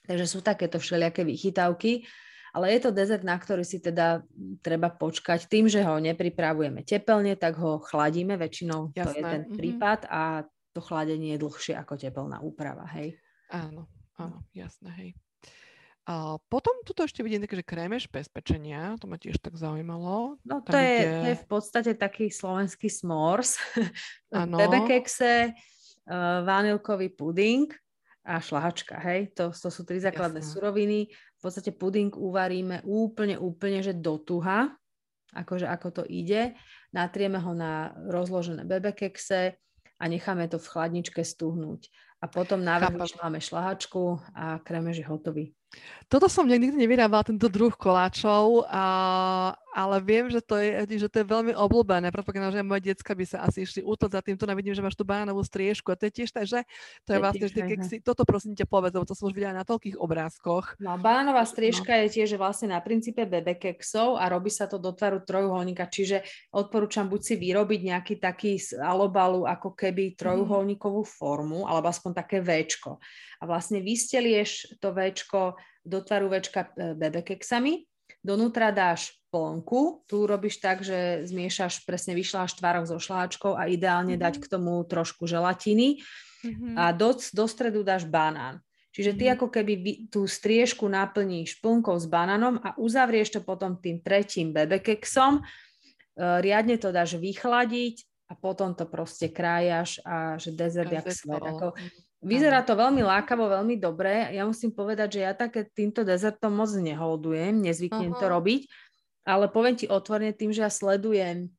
Takže 0.07 0.27
sú 0.31 0.39
takéto 0.39 0.79
všelijaké 0.79 1.27
vychytávky 1.27 2.07
ale 2.53 2.77
je 2.77 2.81
to 2.85 2.91
dezert, 2.93 3.25
na 3.25 3.41
ktorý 3.41 3.65
si 3.65 3.81
teda 3.81 4.21
treba 4.61 4.93
počkať. 4.93 5.49
Tým, 5.49 5.73
že 5.73 5.81
ho 5.81 5.97
nepripravujeme 5.97 6.85
tepelne, 6.85 7.33
tak 7.35 7.57
ho 7.57 7.81
chladíme, 7.81 8.37
väčšinou 8.37 8.93
Jasné. 8.93 9.03
to 9.03 9.11
je 9.17 9.23
ten 9.25 9.43
mm-hmm. 9.49 9.57
prípad 9.57 10.01
a 10.13 10.45
to 10.77 10.81
chladenie 10.85 11.37
je 11.37 11.43
dlhšie 11.43 11.75
ako 11.81 11.97
tepelná 11.97 12.45
úprava, 12.45 12.85
hej? 12.93 13.17
Áno, 13.49 13.89
áno, 14.21 14.45
jasné, 14.53 14.91
hej. 15.01 15.11
A 16.03 16.35
potom 16.51 16.83
tuto 16.83 17.07
ešte 17.07 17.23
vidím 17.23 17.47
také, 17.47 17.63
že 17.63 17.65
krémeš 17.65 18.11
bez 18.11 18.27
pečenia, 18.27 18.99
to 18.99 19.07
ma 19.07 19.23
tiež 19.23 19.39
tak 19.39 19.55
zaujímalo. 19.55 20.35
No 20.43 20.59
to, 20.59 20.75
je, 20.75 20.99
kde... 20.99 21.15
to 21.15 21.27
je 21.31 21.39
v 21.39 21.47
podstate 21.47 21.93
taký 21.95 22.27
slovenský 22.27 22.91
s'mores. 22.91 23.55
Áno. 24.35 24.59
Bebekekse, 24.59 25.55
uh, 25.55 26.43
vanilkový 26.43 27.15
puding 27.15 27.71
a 28.27 28.43
šlahačka, 28.43 28.99
hej? 28.99 29.31
To, 29.39 29.55
to 29.55 29.71
sú 29.71 29.87
tri 29.87 30.03
základné 30.03 30.43
Jasné. 30.43 30.53
suroviny 30.59 31.01
v 31.43 31.51
podstate 31.51 31.75
puding 31.75 32.15
uvaríme 32.15 32.87
úplne, 32.87 33.35
úplne, 33.35 33.83
že 33.83 33.99
do 33.99 34.15
tuha, 34.23 34.79
akože 35.35 35.67
ako 35.67 35.89
to 35.91 36.03
ide. 36.07 36.55
Natrieme 36.95 37.43
ho 37.43 37.51
na 37.51 37.91
rozložené 38.07 38.63
bebekekse 38.63 39.59
a 39.99 40.05
necháme 40.07 40.47
to 40.47 40.63
v 40.63 40.71
chladničke 40.71 41.27
stuhnúť. 41.27 41.91
A 42.23 42.31
potom 42.31 42.63
na 42.63 42.79
máme 42.79 43.43
šlahačku 43.43 44.23
a 44.39 44.63
kremež 44.63 45.03
je 45.03 45.07
hotový. 45.11 45.47
Toto 46.13 46.29
som 46.29 46.45
nikdy 46.45 46.77
nevyrábala, 46.77 47.25
tento 47.25 47.49
druh 47.49 47.73
koláčov, 47.73 48.69
a, 48.69 48.85
ale 49.73 49.97
viem, 50.05 50.29
že 50.29 50.45
to, 50.45 50.61
je, 50.61 50.85
že 51.01 51.09
to 51.09 51.25
je 51.25 51.27
veľmi 51.27 51.57
obľúbené. 51.57 52.13
Predpokladám, 52.13 52.53
že 52.53 52.61
moje 52.61 52.93
decka 52.93 53.17
by 53.17 53.25
sa 53.25 53.41
asi 53.49 53.65
išli 53.65 53.81
útoť 53.81 54.11
za 54.13 54.21
týmto. 54.21 54.45
Vidím, 54.53 54.77
že 54.77 54.85
máš 54.85 54.93
tu 54.93 55.09
banánovú 55.09 55.41
striežku 55.41 55.89
a 55.89 55.97
to 55.97 56.13
je 56.13 56.21
tiež 56.21 56.37
tak, 56.37 56.45
že 56.45 56.69
to 57.09 57.17
je, 57.17 57.17
je 57.17 57.23
vlastne 57.25 57.47
vždy, 57.49 57.61
keď 57.65 57.79
si, 57.89 57.97
toto 58.05 58.29
prosím 58.29 58.53
ťa 58.53 58.69
povedz, 58.69 58.93
lebo 58.93 59.09
to 59.09 59.17
som 59.17 59.33
už 59.33 59.33
videla 59.33 59.57
na 59.57 59.65
toľkých 59.65 59.97
obrázkoch. 59.97 60.77
No, 60.85 61.01
banánová 61.01 61.49
striežka 61.49 61.97
no. 61.97 62.05
je 62.05 62.21
tiež 62.21 62.37
vlastne 62.37 62.77
na 62.77 62.81
princípe 62.85 63.25
bebekeksov 63.25 64.21
a 64.21 64.29
robí 64.29 64.53
sa 64.53 64.69
to 64.69 64.77
do 64.77 64.93
tvaru 64.93 65.25
trojuholníka, 65.25 65.89
čiže 65.89 66.21
odporúčam 66.53 67.09
buď 67.09 67.21
si 67.25 67.35
vyrobiť 67.41 67.81
nejaký 67.89 68.15
taký 68.21 68.61
alobalu 68.85 69.49
ako 69.49 69.73
keby 69.73 70.13
trojuholníkovú 70.21 71.09
formu, 71.09 71.65
alebo 71.65 71.89
aspoň 71.89 72.21
také 72.21 72.45
Včko. 72.45 73.01
A 73.41 73.49
vlastne 73.49 73.81
vystelieš 73.81 74.77
to 74.77 74.93
Včko 74.93 75.57
do 75.83 75.99
tvaru 76.01 76.31
večka 76.31 76.71
e, 76.73 76.95
bebekeksami, 76.95 77.87
donútra 78.23 78.71
dáš 78.71 79.19
plnku, 79.35 80.07
tu 80.07 80.29
robíš 80.29 80.61
tak, 80.61 80.85
že 80.85 81.27
zmiešaš, 81.27 81.89
presne 81.89 82.13
vyšľaš 82.15 82.61
tvárok 82.61 82.87
so 82.87 83.01
šláčkou 83.01 83.57
a 83.57 83.67
ideálne 83.67 84.15
mm-hmm. 84.15 84.25
dať 84.29 84.35
k 84.43 84.47
tomu 84.47 84.85
trošku 84.85 85.25
želatiny 85.25 86.05
mm-hmm. 86.45 86.75
a 86.77 86.93
do, 86.93 87.17
do 87.17 87.45
stredu 87.49 87.81
dáš 87.83 88.05
banán. 88.05 88.61
Čiže 88.93 89.17
ty 89.17 89.25
mm-hmm. 89.25 89.37
ako 89.41 89.47
keby 89.49 89.73
tú 90.13 90.29
striežku 90.29 90.85
naplníš 90.85 91.65
plnkou 91.65 91.97
s 91.97 92.05
banánom 92.05 92.61
a 92.61 92.77
uzavrieš 92.77 93.37
to 93.37 93.41
potom 93.41 93.81
tým 93.81 94.05
tretím 94.05 94.53
bebekeksom 94.53 95.41
riadne 96.17 96.77
to 96.77 96.93
dáš 96.93 97.17
vychladiť 97.17 98.05
a 98.29 98.33
potom 98.37 98.73
to 98.77 98.89
proste 98.89 99.29
krájaš 99.33 100.01
a 100.05 100.37
že 100.41 100.53
dezert 100.53 100.93
jak 100.93 101.09
svet. 101.09 101.41
Ako, 101.41 101.77
vyzerá 102.23 102.63
to 102.63 102.79
veľmi 102.79 103.03
lákavo, 103.03 103.51
veľmi 103.51 103.77
dobre. 103.77 104.31
Ja 104.33 104.47
musím 104.47 104.71
povedať, 104.71 105.19
že 105.19 105.21
ja 105.27 105.35
také 105.35 105.67
týmto 105.67 106.07
dezertom 106.07 106.55
moc 106.55 106.71
neholdujem, 106.71 107.59
nezvyknem 107.59 108.15
uh-huh. 108.15 108.23
to 108.23 108.27
robiť, 108.31 108.63
ale 109.27 109.51
poviem 109.51 109.75
ti 109.75 109.91
otvorene 109.91 110.33
tým, 110.33 110.55
že 110.55 110.63
ja 110.63 110.71
sledujem 110.71 111.51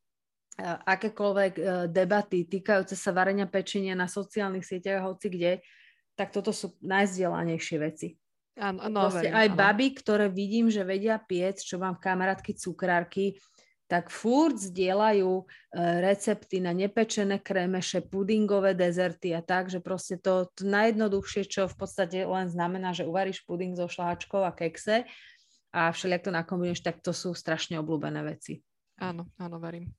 akékoľvek 0.62 1.54
e, 1.58 1.62
debaty 1.90 2.46
týkajúce 2.46 2.94
sa 2.94 3.10
varenia 3.10 3.50
pečenia 3.50 3.98
na 3.98 4.06
sociálnych 4.06 4.62
sieťach, 4.62 5.02
hoci 5.02 5.28
kde, 5.34 5.52
tak 6.14 6.30
toto 6.30 6.54
sú 6.54 6.78
najzdielanejšie 6.86 7.78
veci. 7.82 8.14
Áno, 8.54 8.86
áno, 8.86 9.10
aj 9.10 9.50
áno. 9.50 9.58
baby, 9.58 9.98
ktoré 9.98 10.30
vidím, 10.30 10.70
že 10.70 10.86
vedia 10.86 11.18
piec, 11.18 11.58
čo 11.66 11.82
mám 11.82 11.98
kamarátky 11.98 12.54
cukrárky, 12.54 13.34
tak 13.94 14.10
furt 14.10 14.58
zdieľajú 14.58 15.32
e, 15.38 15.44
recepty 16.02 16.58
na 16.58 16.74
nepečené 16.74 17.38
krémeše, 17.38 18.02
pudingové 18.02 18.74
dezerty 18.74 19.38
a 19.38 19.46
tak, 19.46 19.70
že 19.70 19.86
proste 19.86 20.18
to, 20.18 20.50
to 20.58 20.66
najjednoduchšie, 20.66 21.46
čo 21.46 21.70
v 21.70 21.78
podstate 21.78 22.26
len 22.26 22.50
znamená, 22.50 22.98
že 22.98 23.06
uvaríš 23.06 23.46
puding 23.46 23.78
so 23.78 23.86
šláčkou 23.86 24.42
a 24.42 24.50
kekse 24.50 25.06
a 25.70 25.94
všelijak 25.94 26.26
to 26.26 26.32
nakombinuješ, 26.34 26.82
tak 26.82 27.06
to 27.06 27.14
sú 27.14 27.38
strašne 27.38 27.78
obľúbené 27.78 28.26
veci. 28.26 28.66
Áno, 28.98 29.30
áno, 29.38 29.62
verím. 29.62 29.94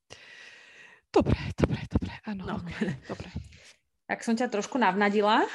Dobre, 1.14 1.38
dobre, 1.54 1.86
dobre, 1.86 2.18
áno, 2.26 2.42
no. 2.50 2.54
okay, 2.58 2.98
dobre. 3.06 3.30
Tak 4.04 4.20
som 4.20 4.36
ťa 4.36 4.52
trošku 4.52 4.76
navnadila. 4.76 5.48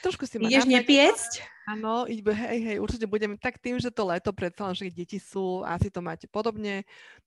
Trošku 0.00 0.24
si 0.24 0.40
ma 0.40 0.48
Ideš 0.48 0.64
nepiecť? 0.64 1.32
Áno, 1.70 2.08
hej, 2.08 2.60
hej, 2.66 2.76
určite 2.82 3.06
budem. 3.06 3.36
Tak 3.36 3.60
tým, 3.62 3.78
že 3.78 3.94
to 3.94 4.08
leto 4.08 4.34
predsa 4.34 4.72
že 4.74 4.90
deti 4.90 5.20
sú, 5.20 5.62
asi 5.62 5.86
to 5.92 6.02
máte 6.02 6.26
podobne, 6.26 6.82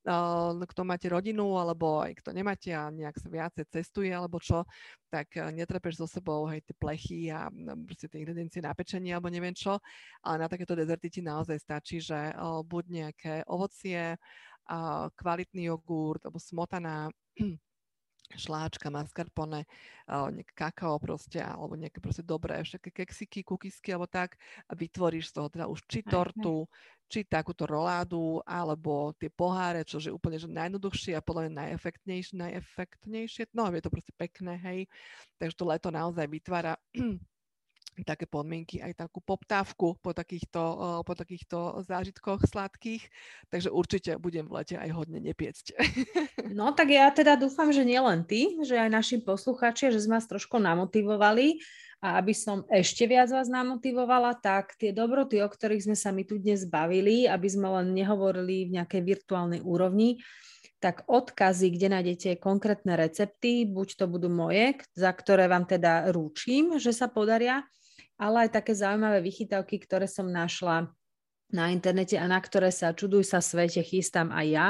uh, 0.10 0.52
kto 0.52 0.82
máte 0.84 1.08
rodinu, 1.08 1.56
alebo 1.56 2.04
aj 2.04 2.20
kto 2.20 2.36
nemáte 2.36 2.74
a 2.76 2.92
nejak 2.92 3.16
sa 3.22 3.30
viacej 3.32 3.66
cestuje, 3.72 4.12
alebo 4.12 4.42
čo, 4.42 4.68
tak 5.08 5.32
uh, 5.40 5.48
netrepeš 5.54 6.04
so 6.04 6.08
sebou, 6.10 6.44
hej, 6.52 6.60
tie 6.66 6.76
plechy 6.76 7.32
a 7.32 7.48
um, 7.48 7.88
proste 7.88 8.12
tie 8.12 8.20
ingrediencie 8.20 8.60
na 8.60 8.76
pečenie, 8.76 9.16
alebo 9.16 9.32
neviem 9.32 9.56
čo, 9.56 9.80
ale 10.26 10.44
na 10.44 10.48
takéto 10.52 10.76
dezerty 10.76 11.08
ti 11.08 11.22
naozaj 11.24 11.56
stačí, 11.62 12.04
že 12.04 12.36
uh, 12.36 12.60
buď 12.66 12.84
nejaké 12.90 13.34
ovocie, 13.48 14.18
uh, 14.18 15.08
kvalitný 15.16 15.72
jogurt, 15.72 16.26
alebo 16.26 16.42
smotana, 16.42 17.08
šláčka, 18.36 18.90
mascarpone, 18.90 19.64
kakao 20.54 21.00
proste, 21.00 21.40
alebo 21.40 21.78
nejaké 21.78 22.04
proste 22.04 22.26
dobré 22.26 22.60
všetky 22.62 22.92
keksiky, 22.92 23.40
kukisky 23.46 23.94
alebo 23.94 24.10
tak 24.10 24.36
a 24.68 24.76
vytvoríš 24.76 25.32
z 25.32 25.34
toho 25.40 25.48
teda 25.50 25.66
už 25.70 25.86
či 25.88 26.04
tortu, 26.04 26.68
či 27.08 27.30
takúto 27.30 27.70
roládu, 27.70 28.42
alebo 28.42 29.14
tie 29.14 29.30
poháre, 29.30 29.86
čo 29.86 30.02
je 30.02 30.10
úplne 30.10 30.42
že 30.42 30.50
najjednoduchšie 30.50 31.14
a 31.14 31.22
podľa 31.22 31.46
mňa 31.46 31.54
najefektnejšie, 31.62 32.34
najefektnejšie, 32.42 33.54
no 33.54 33.70
je 33.70 33.84
to 33.86 33.94
proste 33.94 34.14
pekné, 34.18 34.58
hej. 34.58 34.80
Takže 35.38 35.56
to 35.56 35.66
leto 35.70 35.90
naozaj 35.94 36.26
vytvára 36.26 36.74
také 38.02 38.26
podmienky, 38.26 38.82
aj 38.82 39.06
takú 39.06 39.22
poptávku 39.22 40.02
po 40.02 40.12
takýchto, 40.18 40.62
po 41.06 41.14
takýchto 41.14 41.86
zážitkoch 41.86 42.50
sladkých, 42.50 43.06
takže 43.54 43.70
určite 43.70 44.18
budem 44.18 44.50
v 44.50 44.58
lete 44.58 44.76
aj 44.82 44.90
hodne 44.90 45.22
nepiecť. 45.22 45.66
No 46.54 46.70
tak 46.70 46.94
ja 46.94 47.10
teda 47.10 47.34
dúfam, 47.34 47.74
že 47.74 47.82
nielen 47.82 48.30
ty, 48.30 48.62
že 48.62 48.78
aj 48.78 48.90
naši 48.92 49.18
poslucháči, 49.26 49.90
že 49.90 50.06
sme 50.06 50.22
vás 50.22 50.30
trošku 50.30 50.62
namotivovali 50.62 51.58
a 52.04 52.22
aby 52.22 52.36
som 52.36 52.62
ešte 52.70 53.10
viac 53.10 53.32
vás 53.32 53.50
namotivovala, 53.50 54.38
tak 54.38 54.78
tie 54.78 54.94
dobroty, 54.94 55.42
o 55.42 55.50
ktorých 55.50 55.90
sme 55.90 55.98
sa 55.98 56.14
my 56.14 56.28
tu 56.28 56.38
dnes 56.38 56.68
bavili, 56.70 57.26
aby 57.26 57.48
sme 57.48 57.74
len 57.80 57.96
nehovorili 57.96 58.70
v 58.70 58.76
nejakej 58.78 59.02
virtuálnej 59.02 59.62
úrovni, 59.66 60.22
tak 60.84 61.08
odkazy, 61.08 61.72
kde 61.72 61.88
nájdete 61.96 62.30
konkrétne 62.44 63.00
recepty, 63.00 63.64
buď 63.64 64.04
to 64.04 64.06
budú 64.12 64.28
moje, 64.28 64.76
za 64.92 65.16
ktoré 65.16 65.48
vám 65.48 65.64
teda 65.64 66.12
rúčim, 66.12 66.76
že 66.76 66.92
sa 66.92 67.08
podaria, 67.08 67.64
ale 68.24 68.48
aj 68.48 68.56
také 68.56 68.72
zaujímavé 68.72 69.20
vychytavky, 69.20 69.84
ktoré 69.84 70.08
som 70.08 70.32
našla 70.32 70.88
na 71.52 71.76
internete 71.76 72.16
a 72.16 72.24
na 72.24 72.40
ktoré 72.40 72.72
sa 72.72 72.96
čuduj 72.96 73.28
sa 73.28 73.44
svete 73.44 73.84
chystám 73.84 74.32
aj 74.32 74.48
ja, 74.48 74.70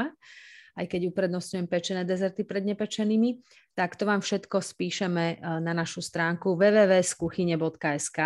aj 0.73 0.89
keď 0.89 1.13
uprednostňujem 1.13 1.69
pečené 1.69 2.01
dezerty 2.01 2.41
pred 2.49 2.65
nepečenými, 2.65 3.45
tak 3.77 3.93
to 3.93 4.09
vám 4.09 4.25
všetko 4.25 4.57
spíšeme 4.57 5.37
e, 5.37 5.61
na 5.61 5.69
našu 5.69 6.01
stránku 6.01 6.57
www.skuchyne.sk. 6.57 8.19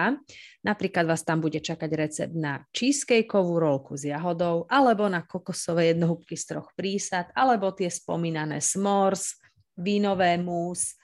Napríklad 0.63 1.06
vás 1.12 1.28
tam 1.28 1.44
bude 1.44 1.60
čakať 1.60 1.92
recept 1.92 2.36
na 2.36 2.63
cheesecakeovú 2.72 3.60
rolku 3.60 4.00
s 4.00 4.08
jahodou, 4.08 4.63
alebo 4.72 5.12
na 5.12 5.28
kokosové 5.28 5.92
jednohúbky 5.92 6.40
z 6.40 6.56
troch 6.56 6.72
prísad, 6.72 7.28
alebo 7.36 7.76
tie 7.76 7.92
spomínané 7.92 8.63
s'mores, 8.63 9.36
vínové 9.76 10.40
mús, 10.40 10.96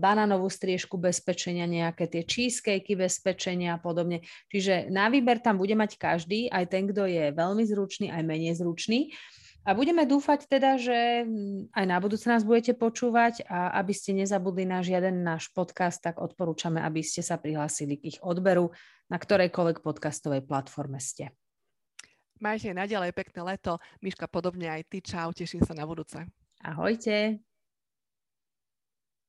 banánovú 0.00 0.48
striežku 0.48 0.96
bez 0.96 1.20
pečenia, 1.20 1.68
nejaké 1.68 2.08
tie 2.08 2.24
cheesecakey 2.24 2.96
bez 2.96 3.20
pečenia 3.20 3.76
a 3.76 3.82
podobne. 3.82 4.24
Čiže 4.48 4.88
na 4.88 5.12
výber 5.12 5.38
tam 5.44 5.60
bude 5.60 5.76
mať 5.76 6.00
každý, 6.00 6.48
aj 6.48 6.64
ten, 6.72 6.88
kto 6.88 7.04
je 7.04 7.30
veľmi 7.36 7.64
zručný, 7.68 8.08
aj 8.08 8.22
menej 8.24 8.56
zručný. 8.56 9.12
A 9.66 9.74
budeme 9.74 10.06
dúfať 10.06 10.46
teda, 10.46 10.78
že 10.78 11.26
mm, 11.26 11.74
aj 11.74 11.84
na 11.90 11.98
budúce 11.98 12.30
nás 12.30 12.46
budete 12.46 12.78
počúvať 12.78 13.42
a 13.50 13.74
aby 13.82 13.90
ste 13.90 14.14
nezabudli 14.14 14.62
na 14.62 14.78
žiaden 14.78 15.26
náš 15.26 15.50
podcast, 15.50 15.98
tak 15.98 16.22
odporúčame, 16.22 16.78
aby 16.78 17.02
ste 17.02 17.18
sa 17.18 17.34
prihlásili 17.34 17.98
k 17.98 18.14
ich 18.14 18.18
odberu 18.22 18.70
na 19.10 19.18
ktorejkoľvek 19.18 19.82
podcastovej 19.82 20.42
platforme 20.46 20.98
ste. 21.02 21.34
Majte 22.38 22.76
naďalej 22.76 23.16
pekné 23.16 23.56
leto. 23.56 23.80
Miška, 24.04 24.28
podobne 24.28 24.68
aj 24.68 24.82
ty. 24.92 25.00
Čau, 25.00 25.32
teším 25.32 25.64
sa 25.64 25.72
na 25.72 25.88
budúce. 25.88 26.20
Ahojte. 26.60 27.40